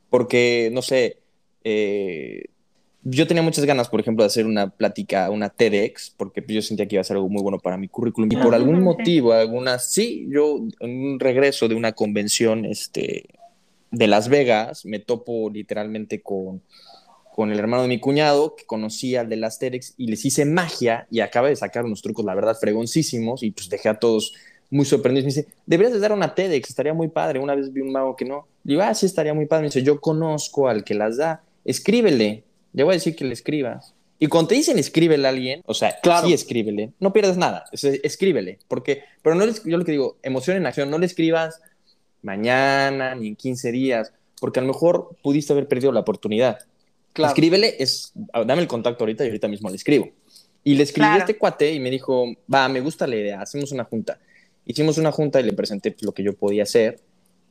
[0.09, 1.17] Porque, no sé,
[1.63, 2.45] eh,
[3.03, 6.87] yo tenía muchas ganas, por ejemplo, de hacer una plática, una TEDx, porque yo sentía
[6.87, 8.29] que iba a ser algo muy bueno para mi currículum.
[8.31, 13.25] Y por algún motivo, algunas, sí, yo en un regreso de una convención este,
[13.89, 16.61] de Las Vegas, me topo literalmente con,
[17.33, 20.45] con el hermano de mi cuñado, que conocía al de las TEDx, y les hice
[20.45, 24.33] magia y acaba de sacar unos trucos, la verdad, fregoncísimos, y pues dejé a todos
[24.69, 25.25] muy sorprendidos.
[25.25, 27.39] Me dice, deberías de dar una TEDx, estaría muy padre.
[27.39, 28.47] Una vez vi un mago que no.
[28.63, 29.63] Le digo, ah, sí, estaría muy padre.
[29.63, 33.33] Me dice, yo conozco al que las da, escríbele le voy a decir que le
[33.33, 33.93] escribas.
[34.19, 36.27] Y cuando te dicen escríbele a alguien, o sea, claro.
[36.27, 40.67] sí escríbele, no pierdes nada, escríbele, porque, pero no yo lo que digo, emoción en
[40.67, 41.59] acción, no le escribas
[42.21, 46.59] mañana ni en 15 días, porque a lo mejor pudiste haber perdido la oportunidad.
[47.15, 48.13] Escríbele, es,
[48.45, 50.09] dame el contacto ahorita y ahorita mismo le escribo.
[50.63, 53.71] Y le escribí a este cuate y me dijo, va, me gusta la idea, hacemos
[53.71, 54.19] una junta.
[54.65, 56.99] Hicimos una junta y le presenté lo que yo podía hacer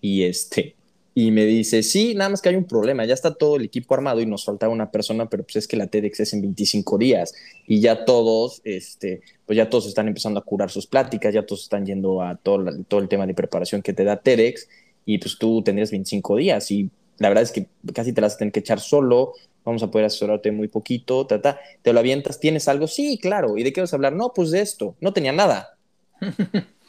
[0.00, 0.76] y este,
[1.14, 3.94] y me dice, sí, nada más que hay un problema, ya está todo el equipo
[3.94, 6.99] armado y nos faltaba una persona, pero pues es que la TEDx es en 25
[6.99, 7.35] días
[7.66, 11.62] y ya todos, este, pues ya todos están empezando a curar sus pláticas, ya todos
[11.62, 14.68] están yendo a todo, todo el tema de preparación que te da TEDx
[15.05, 18.53] y pues tú tendrías 25 días y la verdad es que casi te las vas
[18.53, 19.33] que echar solo,
[19.64, 22.87] vamos a poder asesorarte muy poquito, ta, te lo avientas, ¿tienes algo?
[22.87, 24.14] Sí, claro, ¿y de qué vas a hablar?
[24.14, 25.77] No, pues de esto, no tenía nada.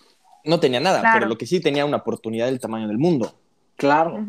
[0.43, 3.31] No tenía nada, pero lo que sí tenía una oportunidad del tamaño del mundo.
[3.81, 4.25] Claro.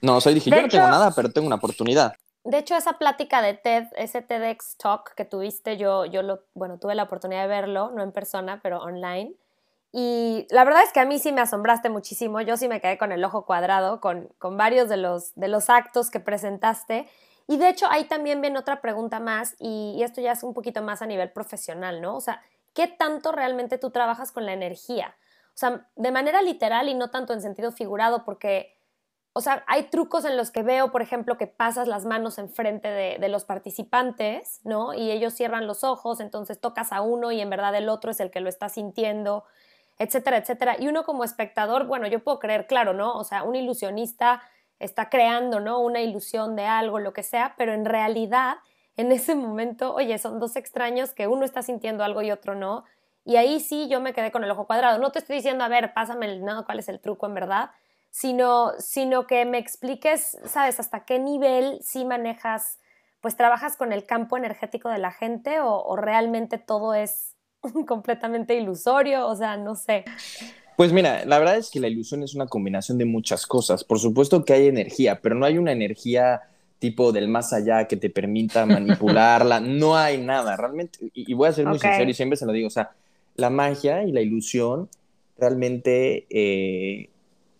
[0.00, 2.14] No, o sea, dije, yo no tengo nada, pero tengo una oportunidad.
[2.44, 6.78] De hecho, esa plática de TED, ese TEDx Talk que tuviste, yo, yo lo, bueno,
[6.78, 9.34] tuve la oportunidad de verlo, no en persona, pero online.
[9.92, 12.40] Y la verdad es que a mí sí me asombraste muchísimo.
[12.40, 15.70] Yo sí me quedé con el ojo cuadrado con, con varios de los, de los
[15.70, 17.08] actos que presentaste.
[17.46, 20.54] Y de hecho, ahí también viene otra pregunta más, y, y, esto ya es un
[20.54, 22.16] poquito más a nivel profesional, ¿no?
[22.16, 22.42] O sea,
[22.74, 25.14] ¿qué tanto realmente tú trabajas con la energía?
[25.48, 28.77] O sea, de manera literal y no tanto en sentido figurado, porque
[29.38, 32.88] o sea, hay trucos en los que veo, por ejemplo, que pasas las manos enfrente
[32.88, 34.94] de, de los participantes, ¿no?
[34.94, 38.18] Y ellos cierran los ojos, entonces tocas a uno y en verdad el otro es
[38.18, 39.44] el que lo está sintiendo,
[39.96, 40.74] etcétera, etcétera.
[40.80, 43.16] Y uno como espectador, bueno, yo puedo creer, claro, ¿no?
[43.16, 44.42] O sea, un ilusionista
[44.80, 45.78] está creando, ¿no?
[45.78, 48.56] Una ilusión de algo, lo que sea, pero en realidad,
[48.96, 52.82] en ese momento, oye, son dos extraños que uno está sintiendo algo y otro no.
[53.24, 54.98] Y ahí sí yo me quedé con el ojo cuadrado.
[54.98, 57.70] No te estoy diciendo, a ver, pásame el, no, cuál es el truco en verdad,
[58.10, 60.80] sino, sino que me expliques, ¿sabes?
[60.80, 62.78] Hasta qué nivel sí manejas,
[63.20, 67.36] pues trabajas con el campo energético de la gente o, realmente todo es
[67.86, 70.04] completamente ilusorio, o sea, no sé.
[70.76, 73.82] Pues mira, la verdad es que la ilusión es una combinación de muchas cosas.
[73.84, 76.42] Por supuesto que hay energía, pero no hay una energía
[76.78, 81.48] tipo del más allá que te permita manipularla, no hay nada, realmente, y, y voy
[81.48, 81.82] a ser muy Ok.
[81.82, 82.92] sincero y siempre se lo digo, o sea,
[83.34, 84.88] la magia y la ilusión,
[85.36, 87.10] realmente eh,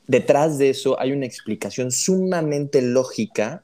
[0.08, 3.62] detrás de eso hay una explicación sumamente lógica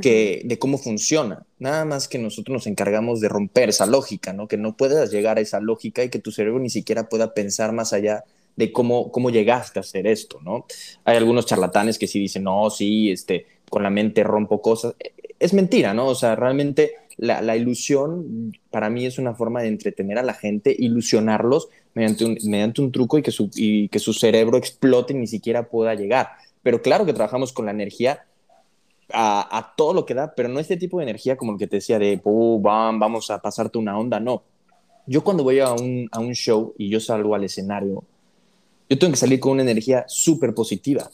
[0.00, 1.44] que, de cómo funciona.
[1.58, 4.46] Nada más que nosotros nos encargamos de romper esa lógica, ¿no?
[4.46, 7.72] Que no puedas llegar a esa lógica y que tu cerebro ni siquiera pueda pensar
[7.72, 8.24] más allá
[8.56, 10.66] de cómo, cómo llegaste a hacer esto, ¿no?
[11.04, 14.94] Hay algunos charlatanes que sí dicen, no, sí, este, con la mente rompo cosas.
[15.38, 16.06] Es mentira, ¿no?
[16.06, 20.34] O sea, realmente la, la ilusión para mí es una forma de entretener a la
[20.34, 25.12] gente, ilusionarlos mediante un, mediante un truco y que, su, y que su cerebro explote
[25.12, 26.28] y ni siquiera pueda llegar.
[26.62, 28.24] Pero claro que trabajamos con la energía
[29.12, 31.66] a, a, todo lo que da, pero no este tipo de energía como el que
[31.66, 34.42] te decía de, oh, bam, vamos a pasarte una onda, no.
[35.06, 38.02] Yo cuando voy a un, a un show y yo salgo al escenario,
[38.88, 41.10] yo tengo que salir con una energía súper positiva.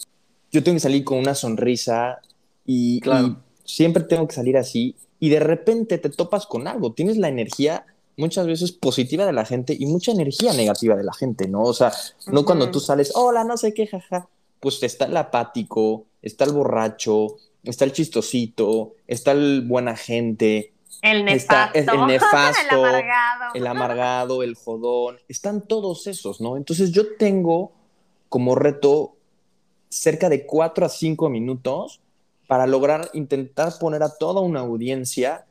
[0.53, 2.21] Yo tengo que salir con una sonrisa
[2.64, 3.27] y, Claro.
[3.27, 7.29] y siempre tengo que salir así y de repente te topas con algo, tienes la
[7.29, 7.85] energía
[8.21, 11.63] muchas veces positiva de la gente y mucha energía negativa de la gente, ¿no?
[11.63, 11.93] O sea,
[12.27, 12.45] no Ujú.
[12.47, 14.29] cuando tú sales, hola, no sé qué, jaja,
[14.61, 21.27] pues está el apático, está el borracho, está el chistosito, está el buena gente, El
[21.29, 21.79] Está- nefasto.
[21.79, 23.55] es el nefasto, el amargado.
[23.55, 26.57] el amargado, el jodón, están todos esos, ¿no?
[26.59, 27.73] Entonces yo tengo
[28.29, 29.17] como reto
[29.89, 32.01] cerca de cuatro a cinco minutos
[32.47, 35.47] para lograr intentar poner a toda una audiencia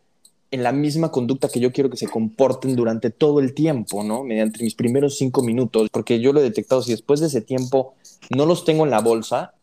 [0.52, 4.24] en la misma conducta que yo quiero que se comporten durante todo el tiempo, ¿no?
[4.24, 7.94] Mediante mis primeros cinco minutos, porque yo lo he detectado, si después de ese tiempo
[8.30, 9.54] no los tengo en la bolsa,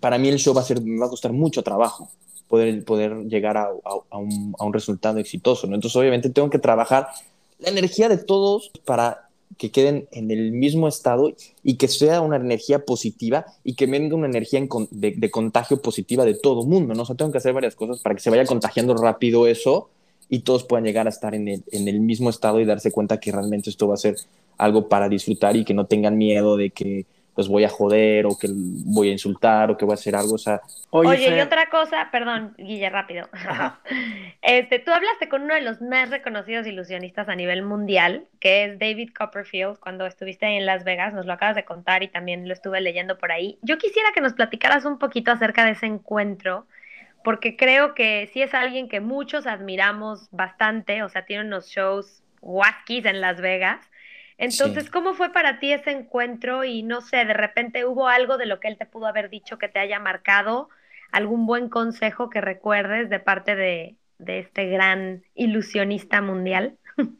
[0.00, 2.08] para mí el show va a ser, me va a costar mucho trabajo
[2.48, 5.74] poder, poder llegar a, a- a un, a un resultado exitoso, ¿no?
[5.74, 7.08] Entonces, obviamente, tengo que trabajar
[7.58, 9.28] la energía de todos para
[9.60, 14.16] que queden en el mismo estado y que sea una energía positiva y que venga
[14.16, 17.02] una energía de, contagio positiva de todo mundo, ¿no?
[17.02, 19.90] O tengo que hacer varias cosas para que se vaya contagiando rápido eso
[20.30, 23.20] y todos puedan llegar a estar en el, en el mismo estado y darse cuenta
[23.20, 24.16] que realmente esto va a ser
[24.56, 27.04] algo para disfrutar y que no tengan miedo de que
[27.36, 30.34] los voy a joder o que voy a insultar o que voy a hacer algo,
[30.34, 33.28] o sea, Oye, y Fer, otra cosa, perdón, Guille, rápido.
[34.42, 38.78] Este, tú hablaste con uno de los más reconocidos ilusionistas a nivel mundial, que es
[38.78, 42.48] David Copperfield, cuando estuviste ahí en Las Vegas, nos lo acabas de contar y también
[42.48, 43.58] lo estuve leyendo por ahí.
[43.62, 46.66] Yo quisiera que nos platicaras un poquito acerca de ese encuentro,
[47.22, 52.22] porque creo que sí es alguien que muchos admiramos bastante, o sea, tiene unos shows
[52.40, 53.90] waskis en Las Vegas.
[54.40, 54.90] Entonces, Sí.
[54.90, 56.64] ¿cómo fue para ti ese encuentro?
[56.64, 59.58] Y no sé, de repente hubo algo de lo que él te pudo haber dicho
[59.58, 60.68] que te haya marcado,
[61.12, 66.78] algún buen consejo que recuerdes de parte de, de este gran ilusionista mundial.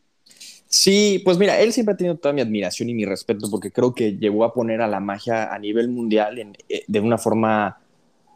[0.67, 3.95] Sí, pues mira, él siempre ha tenido toda mi admiración y mi respeto porque creo
[3.95, 7.79] que llegó a poner a la magia a nivel mundial en- eh, de una forma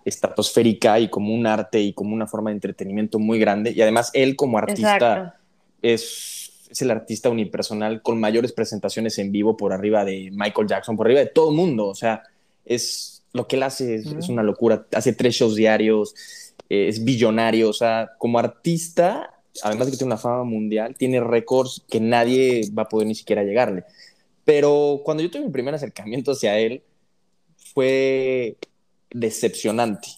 [0.04, 3.72] estratosférica y como un arte y como una forma de entretenimiento muy grande.
[3.72, 5.40] Y además él como artista
[5.80, 10.96] es, es el artista unipersonal con mayores presentaciones en vivo por arriba de Michael Jackson,
[10.96, 11.86] por arriba de todo el mundo.
[11.86, 12.22] O sea,
[12.64, 14.86] es lo que él hace es, es una locura.
[14.92, 16.14] Hace tres shows diarios,
[16.68, 17.68] eh, es billonario.
[17.68, 22.62] O sea, como artista, además de que tiene una fama mundial, tiene récords que nadie
[22.76, 23.84] va a poder ni siquiera llegarle.
[24.44, 26.82] Pero cuando yo tuve mi primer acercamiento hacia él,
[27.72, 28.56] fue
[29.10, 30.08] decepcionante.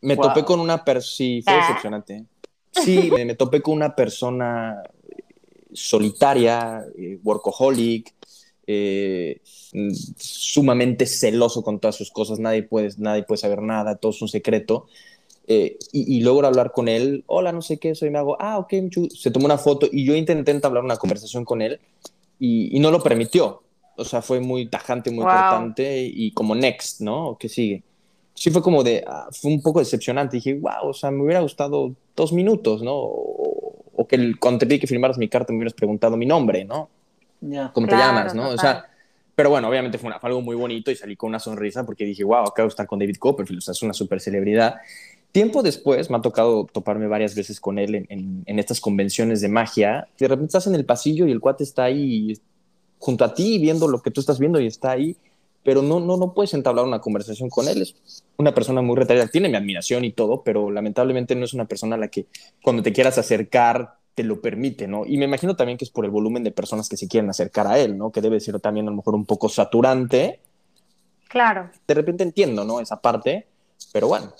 [0.00, 0.28] Me Wow.
[0.28, 1.56] topé con una persona, sí, fue ¿Ah?
[1.66, 2.24] decepcionante.
[2.70, 4.82] Sí, me, me topé con una persona
[5.76, 8.14] solitaria, eh, workaholic,
[8.66, 9.40] eh,
[9.72, 14.22] mm, sumamente celoso con todas sus cosas, nadie puede, nadie puede saber nada, todo es
[14.22, 14.86] un secreto.
[15.48, 18.74] Eh, y, y logro hablar con él, hola, no sé qué, soy mago, ah, ok,
[19.14, 21.80] se tomó una foto y yo intenté entablar una conversación con él
[22.38, 23.62] y, y no lo permitió.
[23.96, 25.28] O sea, fue muy tajante, muy Wow.
[25.28, 27.36] cortante y como next, ¿no?
[27.40, 27.84] ¿Qué sigue?
[28.34, 30.36] Sí fue como de, ah, fue un poco decepcionante.
[30.36, 32.92] Dije, wow, o sea, me hubiera gustado dos minutos, ¿no?
[32.94, 33.55] O,
[33.96, 36.64] o que el- cuando te pedí que firmaras mi carta me hubieras preguntado mi nombre,
[36.64, 36.88] ¿no?
[37.40, 37.70] Ya.
[37.72, 38.48] ¿Cómo Claro, te llamas, no?
[38.48, 38.58] O total.
[38.60, 38.90] sea,
[39.34, 42.04] pero bueno, obviamente fue, una- fue algo muy bonito y salí con una sonrisa porque
[42.04, 44.76] dije, wow, acabo de estar con David Copperfield, o sea, es una super celebridad.
[45.32, 49.40] Tiempo después me ha tocado toparme varias veces con él en, en- en estas convenciones
[49.42, 50.08] de magia.
[50.18, 52.38] De repente estás en el pasillo y el cuate está ahí
[52.98, 55.14] junto a ti viendo lo que tú estás viendo y está ahí,
[55.66, 57.82] pero no, no, no puedes entablar una conversación con él.
[57.82, 61.64] Es una persona muy retraída, tiene mi admiración y todo, pero lamentablemente no es una
[61.64, 62.26] persona a la que
[62.62, 65.04] cuando te quieras acercar te lo permite, ¿no?
[65.04, 67.66] Y me imagino también que es por el volumen de personas que se quieren acercar
[67.66, 68.12] a él, ¿no?
[68.12, 70.38] Que debe ser también a lo mejor un poco saturante.
[71.26, 71.68] Claro.
[71.88, 72.78] De repente entiendo, ¿no?
[72.78, 73.48] Esa parte,
[73.92, 74.32] pero bueno.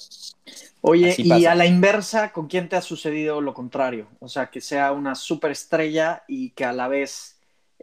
[0.81, 1.51] Oye, y pasa.
[1.51, 4.07] a la inversa, ¿con quién te ha sucedido lo contrario?
[4.21, 7.36] O sea, que sea una superestrella y que a la vez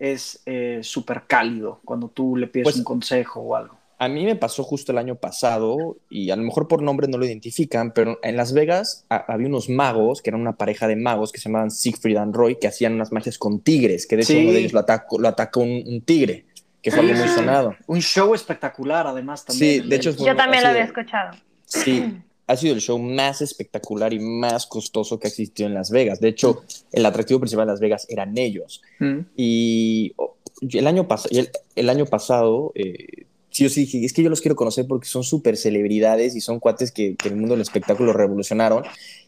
[0.03, 3.77] es eh, súper cálido cuando tú le pides Pues- un consejo o algo.
[3.99, 7.17] A mí me pasó justo el año pasado, y a lo mejor por nombre no
[7.17, 10.97] lo identifican, pero en Las Vegas a- había unos magos, que eran una pareja de
[10.97, 14.23] magos que se llamaban Siegfried and Roy, que hacían unas magias con tigres, que de
[14.23, 14.39] hecho Sí.
[14.43, 16.45] uno de ellos lo atacó, lo atacó un, un tigre,
[16.81, 17.75] que fue algo muy sonado.
[17.87, 19.83] Un show espectacular, además, también.
[19.83, 21.37] Sí, de hecho Yo también lo había escuchado.
[21.63, 22.03] Sí,
[22.53, 26.19] ha sido el show más espectacular y más costoso que ha existido en Las Vegas.
[26.19, 28.81] De hecho, el atractivo principal de Las Vegas eran ellos.
[28.99, 29.19] Mm.
[29.35, 34.05] Y oh, yo el, año pas- el, el año pasado, eh, sí o sí dije,
[34.05, 37.29] es que yo los quiero conocer porque son súper celebridades y son cuates que, que
[37.29, 38.83] el mundo del espectáculo revolucionaron.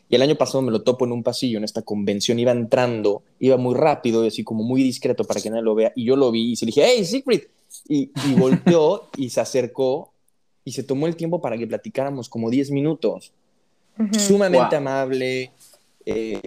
[0.07, 3.23] Y el año pasado me lo topo en un pasillo, en esta convención, iba entrando,
[3.39, 5.91] iba muy rápido y así como muy discreto para que nadie lo vea.
[5.95, 7.41] Y yo lo vi y se le dije, hey, Siegfried.
[7.89, 10.11] Y, y volteó y se acercó
[10.65, 13.31] y se tomó el tiempo para que platicáramos como 10 minutos
[14.11, 14.81] sumamente Wow.
[14.81, 15.51] amable,
[16.05, 16.41] eh,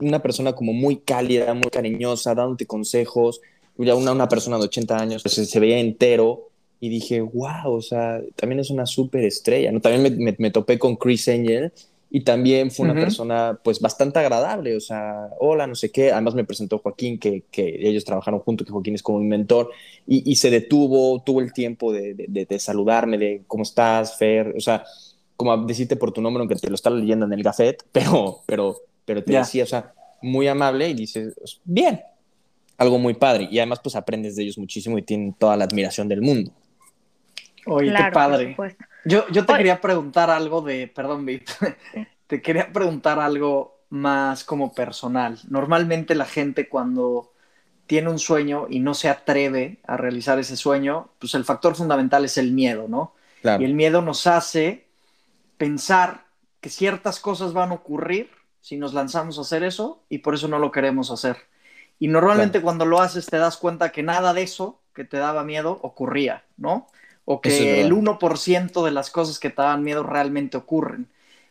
[0.00, 3.40] una persona como muy cálida, muy cariñosa, dándote consejos,
[3.78, 6.48] ya una, una persona de 80 años, pues, se, se veía entero
[6.80, 9.80] y dije, wow, o sea, también es una súper estrella, ¿no?
[9.80, 11.72] También me, me- me topé con Chris Angel
[12.10, 16.34] y también fue una persona pues bastante agradable, o sea, hola, no sé qué, además
[16.34, 19.70] me presentó Joaquín, que, que ellos trabajaron juntos, que Joaquín es como mi mentor,
[20.06, 24.60] y, y se detuvo, tuvo el tiempo de, de- saludarme, de cómo estás, Fer, o
[24.60, 24.84] sea,
[25.36, 28.76] como decirte por tu nombre, aunque te lo está leyendo en el gafet, pero, pero,
[29.04, 29.40] pero te Ya.
[29.40, 29.92] decía, o sea,
[30.22, 31.34] muy amable y dices,
[31.64, 32.00] bien,
[32.78, 33.48] algo muy padre.
[33.50, 36.52] Y además, pues aprendes de ellos muchísimo y tienen toda la admiración del mundo.
[37.66, 38.56] Oye, Claro, qué padre.
[39.04, 39.58] Yo, yo te Oye.
[39.58, 41.48] quería preguntar algo de, perdón, Vip,
[42.26, 45.38] te quería preguntar algo más como personal.
[45.48, 47.32] Normalmente la gente cuando
[47.86, 52.24] tiene un sueño y no se atreve a realizar ese sueño, pues el factor fundamental
[52.24, 53.14] es el miedo, ¿no?
[53.42, 53.62] Claro.
[53.62, 54.86] Y el miedo nos hace
[55.56, 56.24] pensar
[56.60, 60.48] que ciertas cosas van a ocurrir si nos lanzamos a hacer eso y por eso
[60.48, 61.36] no lo queremos hacer.
[61.98, 65.44] Y normalmente cuando lo haces te das cuenta que nada de eso que te daba
[65.44, 66.88] miedo ocurría, ¿no?
[67.26, 67.92] O Eso es que el verdad.
[67.92, 71.08] 1% de las cosas que te daban miedo realmente ocurren.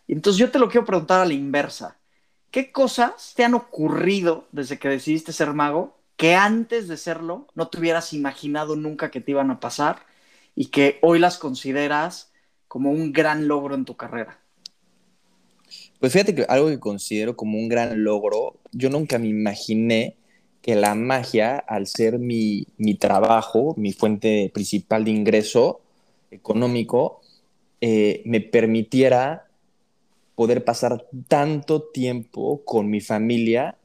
[0.07, 1.97] Entonces yo te lo quiero preguntar a la inversa.
[2.51, 7.69] ¿Qué cosas te han ocurrido desde que decidiste ser mago que antes de serlo no
[7.69, 10.05] te hubieras imaginado nunca que te iban a pasar
[10.55, 12.33] y que hoy las consideras
[12.69, 14.39] como un gran logro en tu carrera?
[15.99, 20.17] Pues fíjate que algo que considero como un gran logro, yo nunca me imaginé
[20.65, 25.79] que la magia, al ser mi, mi trabajo, mi fuente principal de ingreso
[26.31, 27.21] económico,
[27.81, 29.45] eh, me permitiera
[30.33, 33.75] poder pasar tanto tiempo con mi familia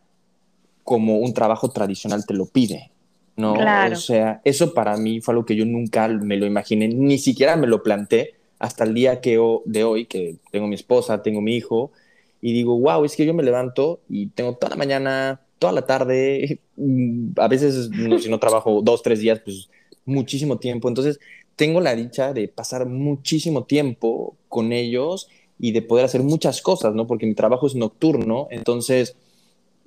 [0.83, 2.91] como un trabajo tradicional te lo pide,
[3.37, 3.57] ¿no?
[3.57, 3.93] Claro.
[3.93, 7.57] O sea, eso para mí fue algo que yo nunca me lo imaginé, ni siquiera
[7.57, 11.57] me lo planteé hasta el día que de hoy, que tengo mi esposa, tengo mi
[11.57, 11.93] hijo,
[12.41, 15.83] y digo, wow, es que yo me levanto y tengo toda la mañana, toda la
[15.83, 19.69] tarde, mm, a veces no, si no trabajo dos, tres días, pues
[20.05, 20.89] muchísimo tiempo.
[20.89, 21.21] Entonces,
[21.55, 26.95] tengo la dicha de pasar muchísimo tiempo con ellos y de poder hacer muchas cosas,
[26.95, 27.07] ¿no?
[27.07, 29.15] Porque mi trabajo es nocturno, entonces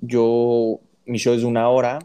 [0.00, 1.98] yo, mi show es de una hora,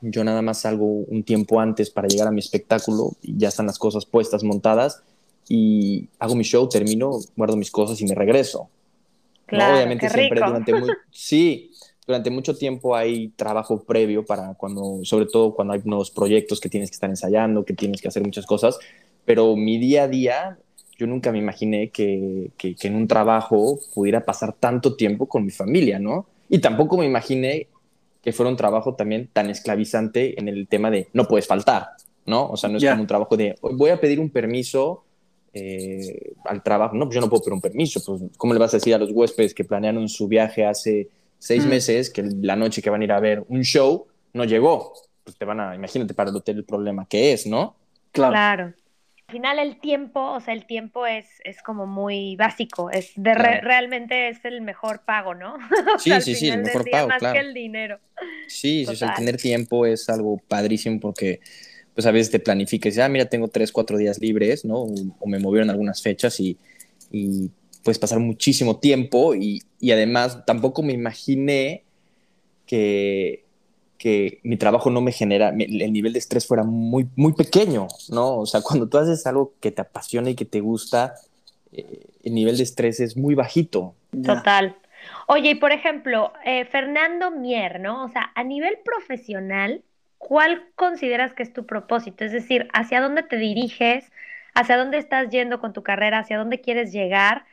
[0.00, 3.66] yo nada más salgo un tiempo antes para llegar a mi espectáculo y ya están
[3.66, 5.02] las cosas puestas, montadas,
[5.48, 8.60] y hago mi show, termino, guardo mis cosas y me regreso.
[8.60, 8.68] ¿no?
[9.46, 11.71] Claro, Obviamente qué siempre durante muy, sí,
[12.06, 16.68] durante mucho tiempo hay trabajo previo para cuando, sobre todo cuando hay nuevos proyectos que
[16.68, 18.78] tienes que estar ensayando, que tienes que hacer muchas cosas,
[19.24, 20.58] pero mi día a día,
[20.98, 25.44] yo nunca me imaginé que, que, que en un trabajo pudiera pasar tanto tiempo con
[25.44, 26.26] mi familia, ¿no?
[26.48, 27.68] Y tampoco me imaginé
[28.22, 31.88] que fuera un trabajo también tan esclavizante en el tema de no puedes faltar,
[32.26, 32.48] ¿no?
[32.48, 32.90] O sea, no es Ya.
[32.92, 35.04] como un trabajo de "Hoy voy a pedir un permiso
[35.54, 36.96] eh, al trabajo.
[36.96, 38.00] No, pues yo no puedo pedir un permiso.
[38.04, 41.08] Pues, ¿cómo le vas a decir a los huéspedes que planearon su viaje hace
[41.42, 41.68] seis Mm.
[41.68, 44.94] meses que la noche que van a ir a ver un show no llegó?
[45.24, 47.76] Pues te van a, imagínate para el hotel el problema que es, ¿no?
[48.12, 48.32] Claro.
[48.32, 48.74] Claro.
[49.28, 53.34] Al final el tiempo, o sea, el tiempo es, es como muy básico, es de
[53.34, 53.66] re- Claro.
[53.66, 55.54] realmente es el mejor pago, ¿no?
[55.96, 57.34] O Sí, sea, sí, sí, el mejor día, pago, más claro.
[57.34, 57.98] que el dinero.
[58.46, 61.40] Sí, sí, o sea, el tener tiempo es algo padrísimo porque
[61.94, 64.78] pues a veces te planificas, y dices, ah, mira, tengo tres, cuatro días libres, ¿no?
[64.82, 66.58] O, o me movieron algunas fechas y,
[67.10, 67.50] y
[67.82, 71.84] puedes pasar muchísimo tiempo y, y además tampoco me imaginé
[72.66, 73.44] que,
[73.98, 78.38] que mi trabajo no me genera, el nivel de estrés fuera muy, muy pequeño, ¿no?
[78.38, 81.14] O sea, cuando tú haces algo que te apasiona y que te gusta,
[81.72, 83.94] eh, el nivel de estrés es muy bajito.
[84.24, 84.76] Total.
[85.28, 88.04] Oye, y por ejemplo, eh, Fernando Mier, ¿no?
[88.04, 89.82] O sea, a nivel profesional,
[90.18, 92.24] ¿cuál consideras que es tu propósito?
[92.24, 94.10] Es decir, ¿hacia dónde te diriges?
[94.54, 96.18] ¿Hacia dónde estás yendo con tu carrera?
[96.18, 97.44] ¿Hacia dónde quieres llegar?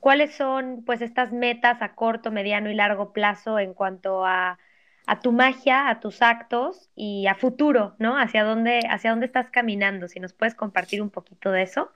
[0.00, 4.58] ¿Cuáles son, pues, estas metas a corto, mediano y largo plazo en cuanto a,
[5.06, 8.18] a tu magia, a tus actos y a futuro, ¿no?
[8.18, 10.08] Hacia dónde, hacia dónde estás caminando.
[10.08, 11.90] Si nos puedes compartir un poquito de eso.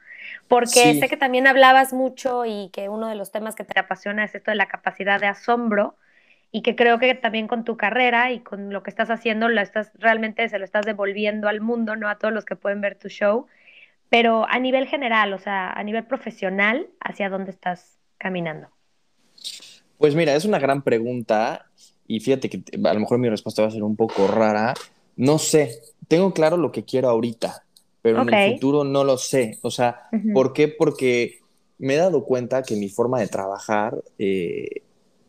[0.48, 4.24] Porque sé que también hablabas mucho y que uno de los temas que te apasiona
[4.24, 5.96] es esto de la capacidad de asombro
[6.50, 9.60] y que creo que también con tu carrera y con lo que estás haciendo, lo
[9.60, 12.08] estás, realmente se lo estás devolviendo al mundo, ¿no?
[12.08, 13.46] A todos los que pueden ver tu show.
[14.12, 18.68] Pero a nivel general, o sea, a nivel profesional, ¿hacia dónde estás caminando?
[19.96, 21.64] Pues mira, es una gran pregunta
[22.06, 24.74] y fíjate que a lo mejor mi respuesta va a ser un poco rara.
[25.16, 27.64] No sé, tengo claro lo que quiero ahorita,
[28.02, 29.58] pero en el futuro no lo sé.
[29.62, 30.02] O sea,
[30.34, 30.68] ¿por qué?
[30.68, 31.40] Porque
[31.78, 34.82] me he dado cuenta que mi forma de trabajar eh,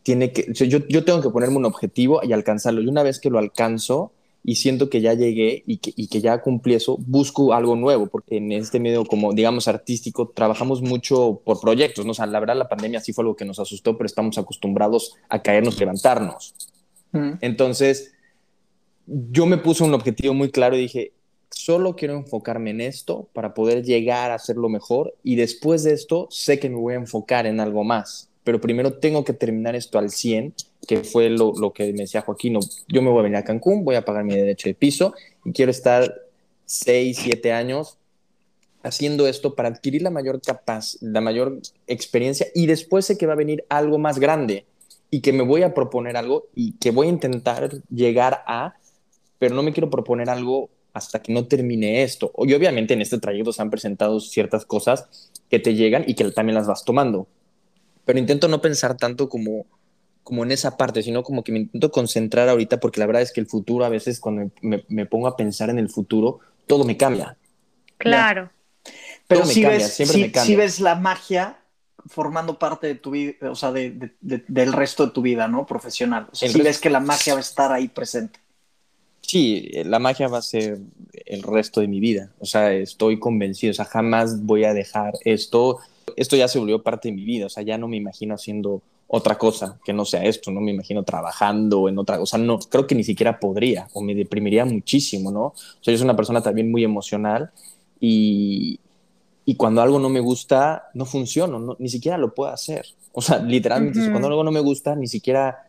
[0.04, 2.82] tiene que, yo, yo tengo que ponerme un objetivo y alcanzarlo.
[2.82, 4.12] Y una vez que lo alcanzo,
[4.44, 8.08] y siento que ya llegué y que, y que, ya cumplí eso, busco algo nuevo,
[8.08, 12.12] porque en este medio como, digamos, artístico, trabajamos mucho por proyectos, ¿no?
[12.12, 15.16] O sea, la verdad la pandemia sí fue algo que nos asustó, pero estamos acostumbrados
[15.30, 16.54] a caernos, levantarnos.
[17.42, 18.12] Entonces,
[19.06, 21.14] yo me puse un objetivo muy claro y dije,
[21.52, 26.28] solo quiero enfocarme en esto para poder llegar a hacerlo mejor y después de esto
[26.32, 29.98] sé que me voy a enfocar en algo más, pero primero tengo que terminar esto
[29.98, 30.54] al 100,
[30.88, 33.96] que fue lo, que me decía Joaquín, yo me voy a venir a Cancún, voy
[33.96, 35.14] a pagar mi derecho de piso
[35.46, 36.14] y quiero estar
[36.66, 37.98] 6, 7 años
[38.84, 43.34] haciendo esto para adquirir la mayor capaz, la mayor experiencia y después sé que va
[43.34, 44.66] a venir algo más grande
[45.10, 48.76] y que me voy a proponer algo y que voy a intentar llegar a,
[49.40, 52.32] pero no me quiero proponer algo hasta que no termine esto.
[52.40, 56.30] Y obviamente en este trayecto se han presentado ciertas cosas que te llegan y que
[56.32, 57.28] también las vas tomando.
[58.06, 59.66] Pero intento no pensar tanto como,
[60.24, 63.32] como en esa parte, sino como que me intento concentrar ahorita porque la verdad es
[63.32, 66.98] que el futuro a veces cuando me, pongo a pensar en el futuro, todo me
[66.98, 67.38] cambia.
[67.98, 68.52] Claro.
[69.28, 71.58] Pero si, ves, si ves la magia
[72.06, 75.66] formando parte de tu vida, o sea, del resto de tu vida, ¿no?
[75.66, 76.28] Profesional.
[76.32, 78.40] O sea, si ves que la magia va a estar ahí presente.
[79.22, 80.80] Sí, la magia va a ser
[81.26, 82.32] el resto de mi vida.
[82.40, 83.72] O sea, estoy convencido.
[83.72, 85.80] O sea, jamás voy a dejar esto.
[86.16, 87.48] Esto ya se volvió parte de mi vida.
[87.48, 90.52] O sea, ya no me imagino haciendo otra cosa que no sea esto.
[90.52, 92.38] No me imagino trabajando en otra cosa.
[92.38, 95.46] No, creo que ni siquiera podría o me deprimiría muchísimo, ¿no?
[95.46, 97.52] O sea, yo soy una persona también muy emocional
[98.00, 98.80] y,
[99.46, 102.86] y cuando algo no me gusta, no funciona, ni siquiera lo puedo hacer.
[103.12, 105.66] O sea, literalmente, cuando algo no me gusta, ni siquiera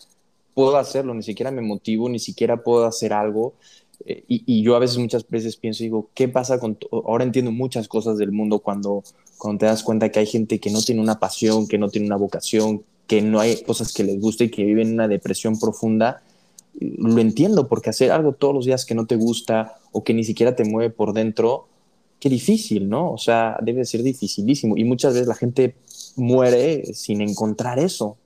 [0.55, 3.55] puedo hacerlo, ni siquiera me motivo, ni siquiera puedo hacer algo.
[4.07, 6.79] Eh, y, yo a veces, muchas veces pienso, digo, ¿qué pasa con...
[6.91, 9.03] Ahora entiendo muchas cosas del mundo cuando,
[9.39, 12.07] cuando te das cuenta que hay gente que no tiene una pasión, que no tiene
[12.07, 15.59] una vocación, que no hay cosas que les gusta y que viven en una depresión
[15.59, 16.23] profunda.
[16.79, 20.25] Lo entiendo, porque hacer algo todos los días que no te gusta o que ni
[20.25, 21.69] siquiera te mueve por dentro,
[22.19, 23.13] qué difícil, ¿no?
[23.13, 24.77] O sea, debe ser dificilísimo.
[24.77, 25.77] Y muchas veces la gente
[26.17, 28.17] muere sin encontrar eso.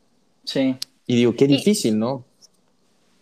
[0.44, 0.76] Sí.
[1.06, 2.24] Y digo, qué difícil, ¿no?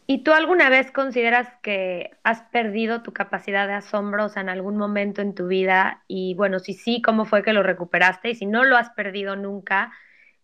[0.08, 4.48] ¿Y tú alguna vez consideras que has perdido tu capacidad de asombro, o sea, en
[4.48, 6.04] algún momento en tu vida?
[6.06, 8.30] Y bueno, si sí, ¿cómo fue que lo recuperaste?
[8.30, 9.92] Y si no lo has perdido nunca,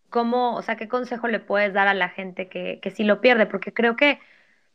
[0.09, 3.21] ¿cómo, o sea, qué consejo le puedes dar a la gente que, que sí lo
[3.21, 3.45] pierde?
[3.47, 4.19] Porque creo que,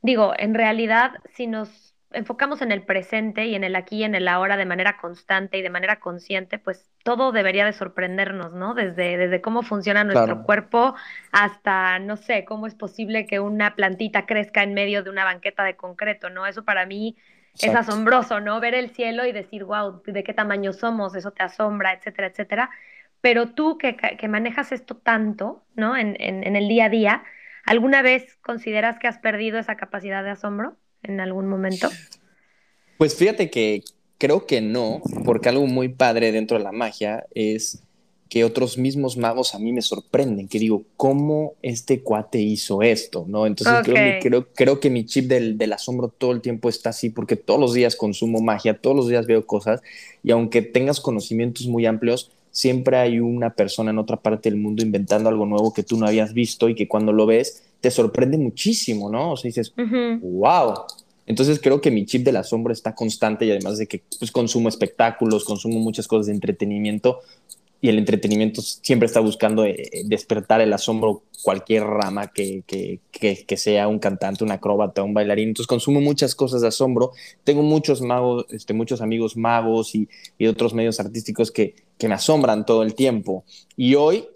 [0.03, 4.15] digo, en realidad, si nos enfocamos en el presente y en el aquí y en
[4.15, 8.75] el ahora de manera constante y de manera consciente, pues todo debería de sorprendernos, ¿no?
[8.75, 10.95] Desde, desde cómo funciona nuestro cuerpo
[11.33, 15.65] hasta, no sé, cómo es posible que una plantita crezca en medio de una banqueta
[15.65, 16.47] de concreto, ¿no?
[16.47, 17.17] Eso para mí
[17.61, 18.61] es asombroso, ¿no?
[18.61, 21.15] Ver el cielo y decir, wow, ¿de qué tamaño somos?
[21.15, 22.71] Eso te asombra, etcétera, etcétera.
[23.21, 25.97] Pero tú que, que manejas esto tanto, ¿no?
[25.97, 27.25] En, en, en el día a día,
[27.67, 30.77] ¿alguna vez consideras que has perdido esa capacidad de asombro?
[31.03, 31.89] En algún momento?
[32.99, 33.85] Pues fíjate que
[34.19, 37.83] creo que no, porque algo muy padre dentro de la magia es
[38.29, 43.25] que otros mismos magos a mí me sorprenden, que digo, ¿cómo este cuate hizo esto?
[43.27, 43.47] ¿no?
[43.47, 43.75] Entonces
[44.21, 47.59] creo, creo, que mi chip del, del, asombro todo el tiempo está así, porque todos
[47.59, 49.81] los días consumo magia, todos los días veo cosas,
[50.23, 54.83] y aunque tengas conocimientos muy amplios, siempre hay una persona en otra parte del mundo
[54.83, 58.39] inventando algo nuevo que tú no habías visto y que cuando lo ves te sorprende
[58.39, 59.33] muchísimo, ¿no?
[59.33, 60.75] O sea, dices, wow.
[61.27, 64.69] Entonces creo que mi chip del asombro está constante y además de que pues, consumo
[64.69, 67.21] espectáculos, consumo muchas cosas de entretenimiento
[67.81, 73.57] y el entretenimiento siempre está buscando eh, despertar el asombro cualquier rama que, que, que,
[73.57, 75.49] sea un cantante, un acróbata, un bailarín.
[75.49, 77.13] Entonces consumo muchas cosas de asombro.
[77.45, 80.09] Tengo muchos magos, este, muchos amigos magos y,
[80.39, 83.45] y otros medios artísticos que, que me asombran todo el tiempo.
[83.77, 84.27] Y hoy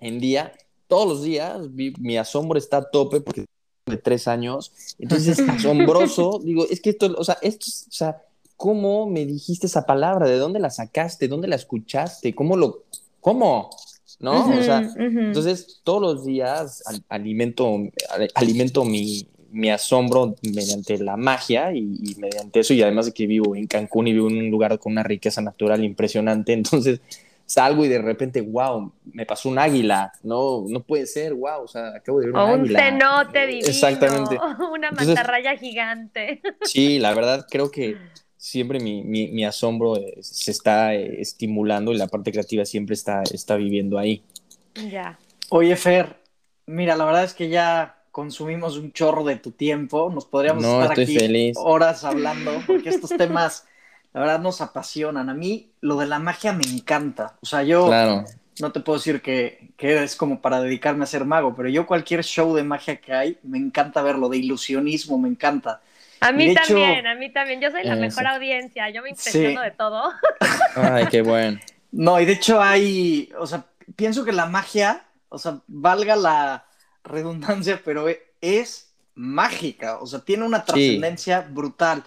[0.00, 0.52] en día
[0.88, 3.44] todos los días mi, asombro está a tope porque
[3.86, 4.72] de tres años.
[4.98, 6.40] Entonces es asombroso.
[6.42, 8.22] Digo, es que esto, o sea, esto, o sea,
[8.56, 10.26] ¿cómo me dijiste esa palabra?
[10.26, 11.28] ¿De dónde la sacaste?
[11.28, 12.34] ¿Dónde la escuchaste?
[12.34, 12.84] ¿Cómo lo,
[13.20, 13.70] cómo?
[14.20, 14.48] ¿No?
[14.48, 17.78] o sea, entonces todos los días alimento,
[18.34, 23.54] alimento mi, mi asombro mediante la magia y, mediante eso, y además de que vivo
[23.54, 27.00] en Cancún y vivo en un lugar con una riqueza natural impresionante, entonces
[27.46, 31.68] salgo y de repente, wow, me pasó un águila, no, no puede ser, wow, o
[31.68, 34.38] sea, acabo de ver un o un cenote divino, Exactamente.
[34.72, 36.40] una mantarraya gigante.
[36.62, 37.96] Sí, la verdad creo que
[38.36, 43.22] siempre mi, mi, asombro eh, se está eh, estimulando y la parte creativa siempre está,
[43.32, 44.22] está viviendo ahí.
[44.90, 45.18] Ya.
[45.50, 46.16] Oye, Fer,
[46.66, 50.92] mira, la verdad es que ya consumimos un chorro de tu tiempo, nos podríamos estar
[50.92, 53.66] aquí horas hablando, porque estos temas
[54.14, 55.28] la verdad nos apasionan.
[55.28, 57.34] A mí lo de la magia me encanta.
[57.42, 57.90] O sea, yo
[58.60, 62.22] no te puedo decir que, es como para dedicarme a ser mago, pero yo cualquier
[62.22, 65.80] show de magia que hay, me encanta verlo, de ilusionismo, me encanta.
[66.20, 67.60] A mí también, a mí también.
[67.60, 70.12] Yo soy la mejor audiencia, yo me impresiono de todo.
[70.76, 71.58] Ay, qué bueno.
[71.90, 76.66] No, y de hecho hay, o sea, pienso que la magia, o sea, valga la
[77.02, 78.06] redundancia, pero
[78.40, 82.04] es mágica, o sea, tiene una trascendencia brutal.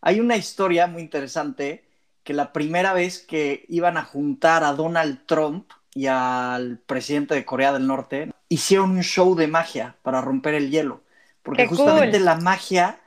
[0.00, 1.84] Hay una historia muy interesante
[2.22, 7.44] que la primera vez que iban a juntar a Donald Trump y al presidente de
[7.44, 11.00] Corea del Norte, hicieron un show de magia para romper el hielo.
[11.42, 13.00] Porque justamente la magia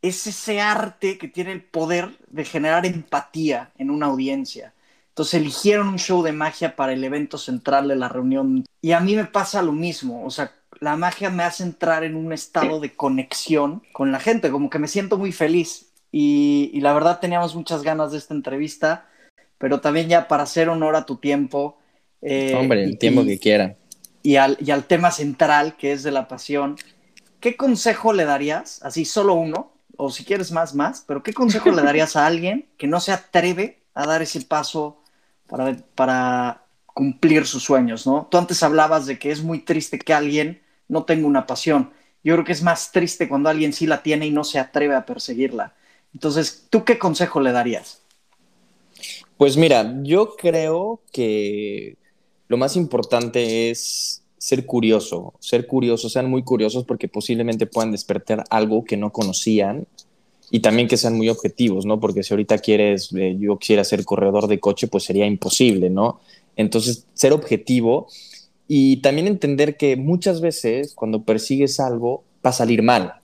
[0.00, 4.72] es ese arte que tiene el poder de generar empatía en una audiencia.
[5.10, 8.64] Entonces eligieron un show de magia para el evento central de la reunión.
[8.80, 10.24] Y a mí me pasa lo mismo.
[10.24, 14.50] O sea, la magia me hace entrar en un estado de conexión con la gente,
[14.50, 15.91] como que me siento muy feliz.
[16.12, 19.08] Y, la verdad teníamos muchas ganas de esta entrevista,
[19.56, 21.78] pero también ya para hacer honor a tu tiempo.
[22.20, 23.76] Eh, Hombre, el tiempo que quiera.
[24.22, 26.76] Y al, y al tema central, que es de la pasión,
[27.40, 28.80] ¿qué consejo le darías?
[28.82, 32.68] Así, solo uno, o si quieres más, más, pero ¿qué consejo le darías a alguien
[32.76, 35.02] que no se atreve a dar ese paso
[35.48, 38.28] para, para cumplir sus sueños, ¿no?
[38.30, 41.90] Tú antes hablabas de que es muy triste que alguien no tenga una pasión.
[42.22, 44.94] Yo creo que es más triste cuando alguien sí la tiene y no se atreve
[44.94, 45.74] a perseguirla.
[46.14, 48.00] Entonces, ¿tú qué consejo le darías?
[49.36, 51.96] Pues mira, yo creo que
[52.48, 58.44] lo más importante es ser curioso, ser curioso, sean muy curiosos porque posiblemente puedan despertar
[58.50, 59.86] algo que no conocían
[60.50, 61.98] y también que sean muy objetivos, ¿no?
[61.98, 66.20] Porque si ahorita quieres, eh, yo quisiera ser corredor de coche, pues sería imposible, ¿no?
[66.56, 68.08] Entonces, ser objetivo
[68.68, 73.14] y también entender que muchas veces cuando persigues algo va a salir mal.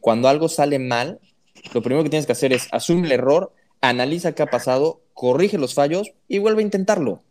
[0.00, 1.20] Cuando algo sale mal,
[1.72, 5.58] lo primero que tienes que hacer es asumir el error, analiza qué ha pasado, corrige
[5.58, 7.22] los fallos y vuelve a intentarlo.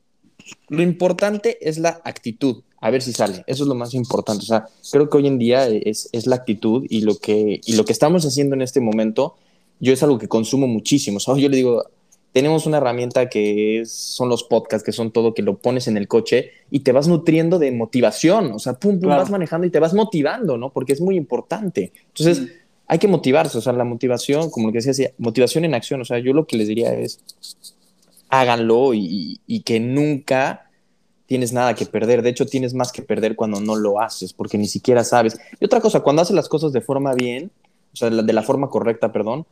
[0.69, 3.43] Lo importante es la actitud, a ver si sale.
[3.47, 4.43] Eso es lo más importante.
[4.43, 7.73] O sea, creo que hoy en día es, es la actitud y lo, que, y
[7.73, 9.35] lo que estamos haciendo en este momento,
[9.79, 11.17] yo es algo que consumo muchísimo.
[11.17, 11.83] O sea, yo le digo,
[12.31, 16.07] tenemos una herramienta que son los podcasts, que son todo que lo pones en el
[16.07, 18.51] coche y te vas nutriendo de motivación.
[18.51, 20.71] O sea, pum, pum, vas manejando y te vas motivando, ¿no?
[20.71, 21.91] Porque es muy importante.
[22.07, 25.73] Entonces, mm hay que motivarse, o sea, la motivación, como lo que decía, motivación en
[25.73, 27.19] acción, o sea, yo lo que les diría es,
[28.29, 30.69] háganlo y, que nunca
[31.25, 34.57] tienes nada que perder, de hecho tienes más que perder cuando no lo haces, porque
[34.57, 35.39] ni siquiera sabes.
[35.59, 37.51] Y otra cosa, cuando haces las cosas de forma bien,
[37.93, 39.45] o sea, de la forma correcta, perdón,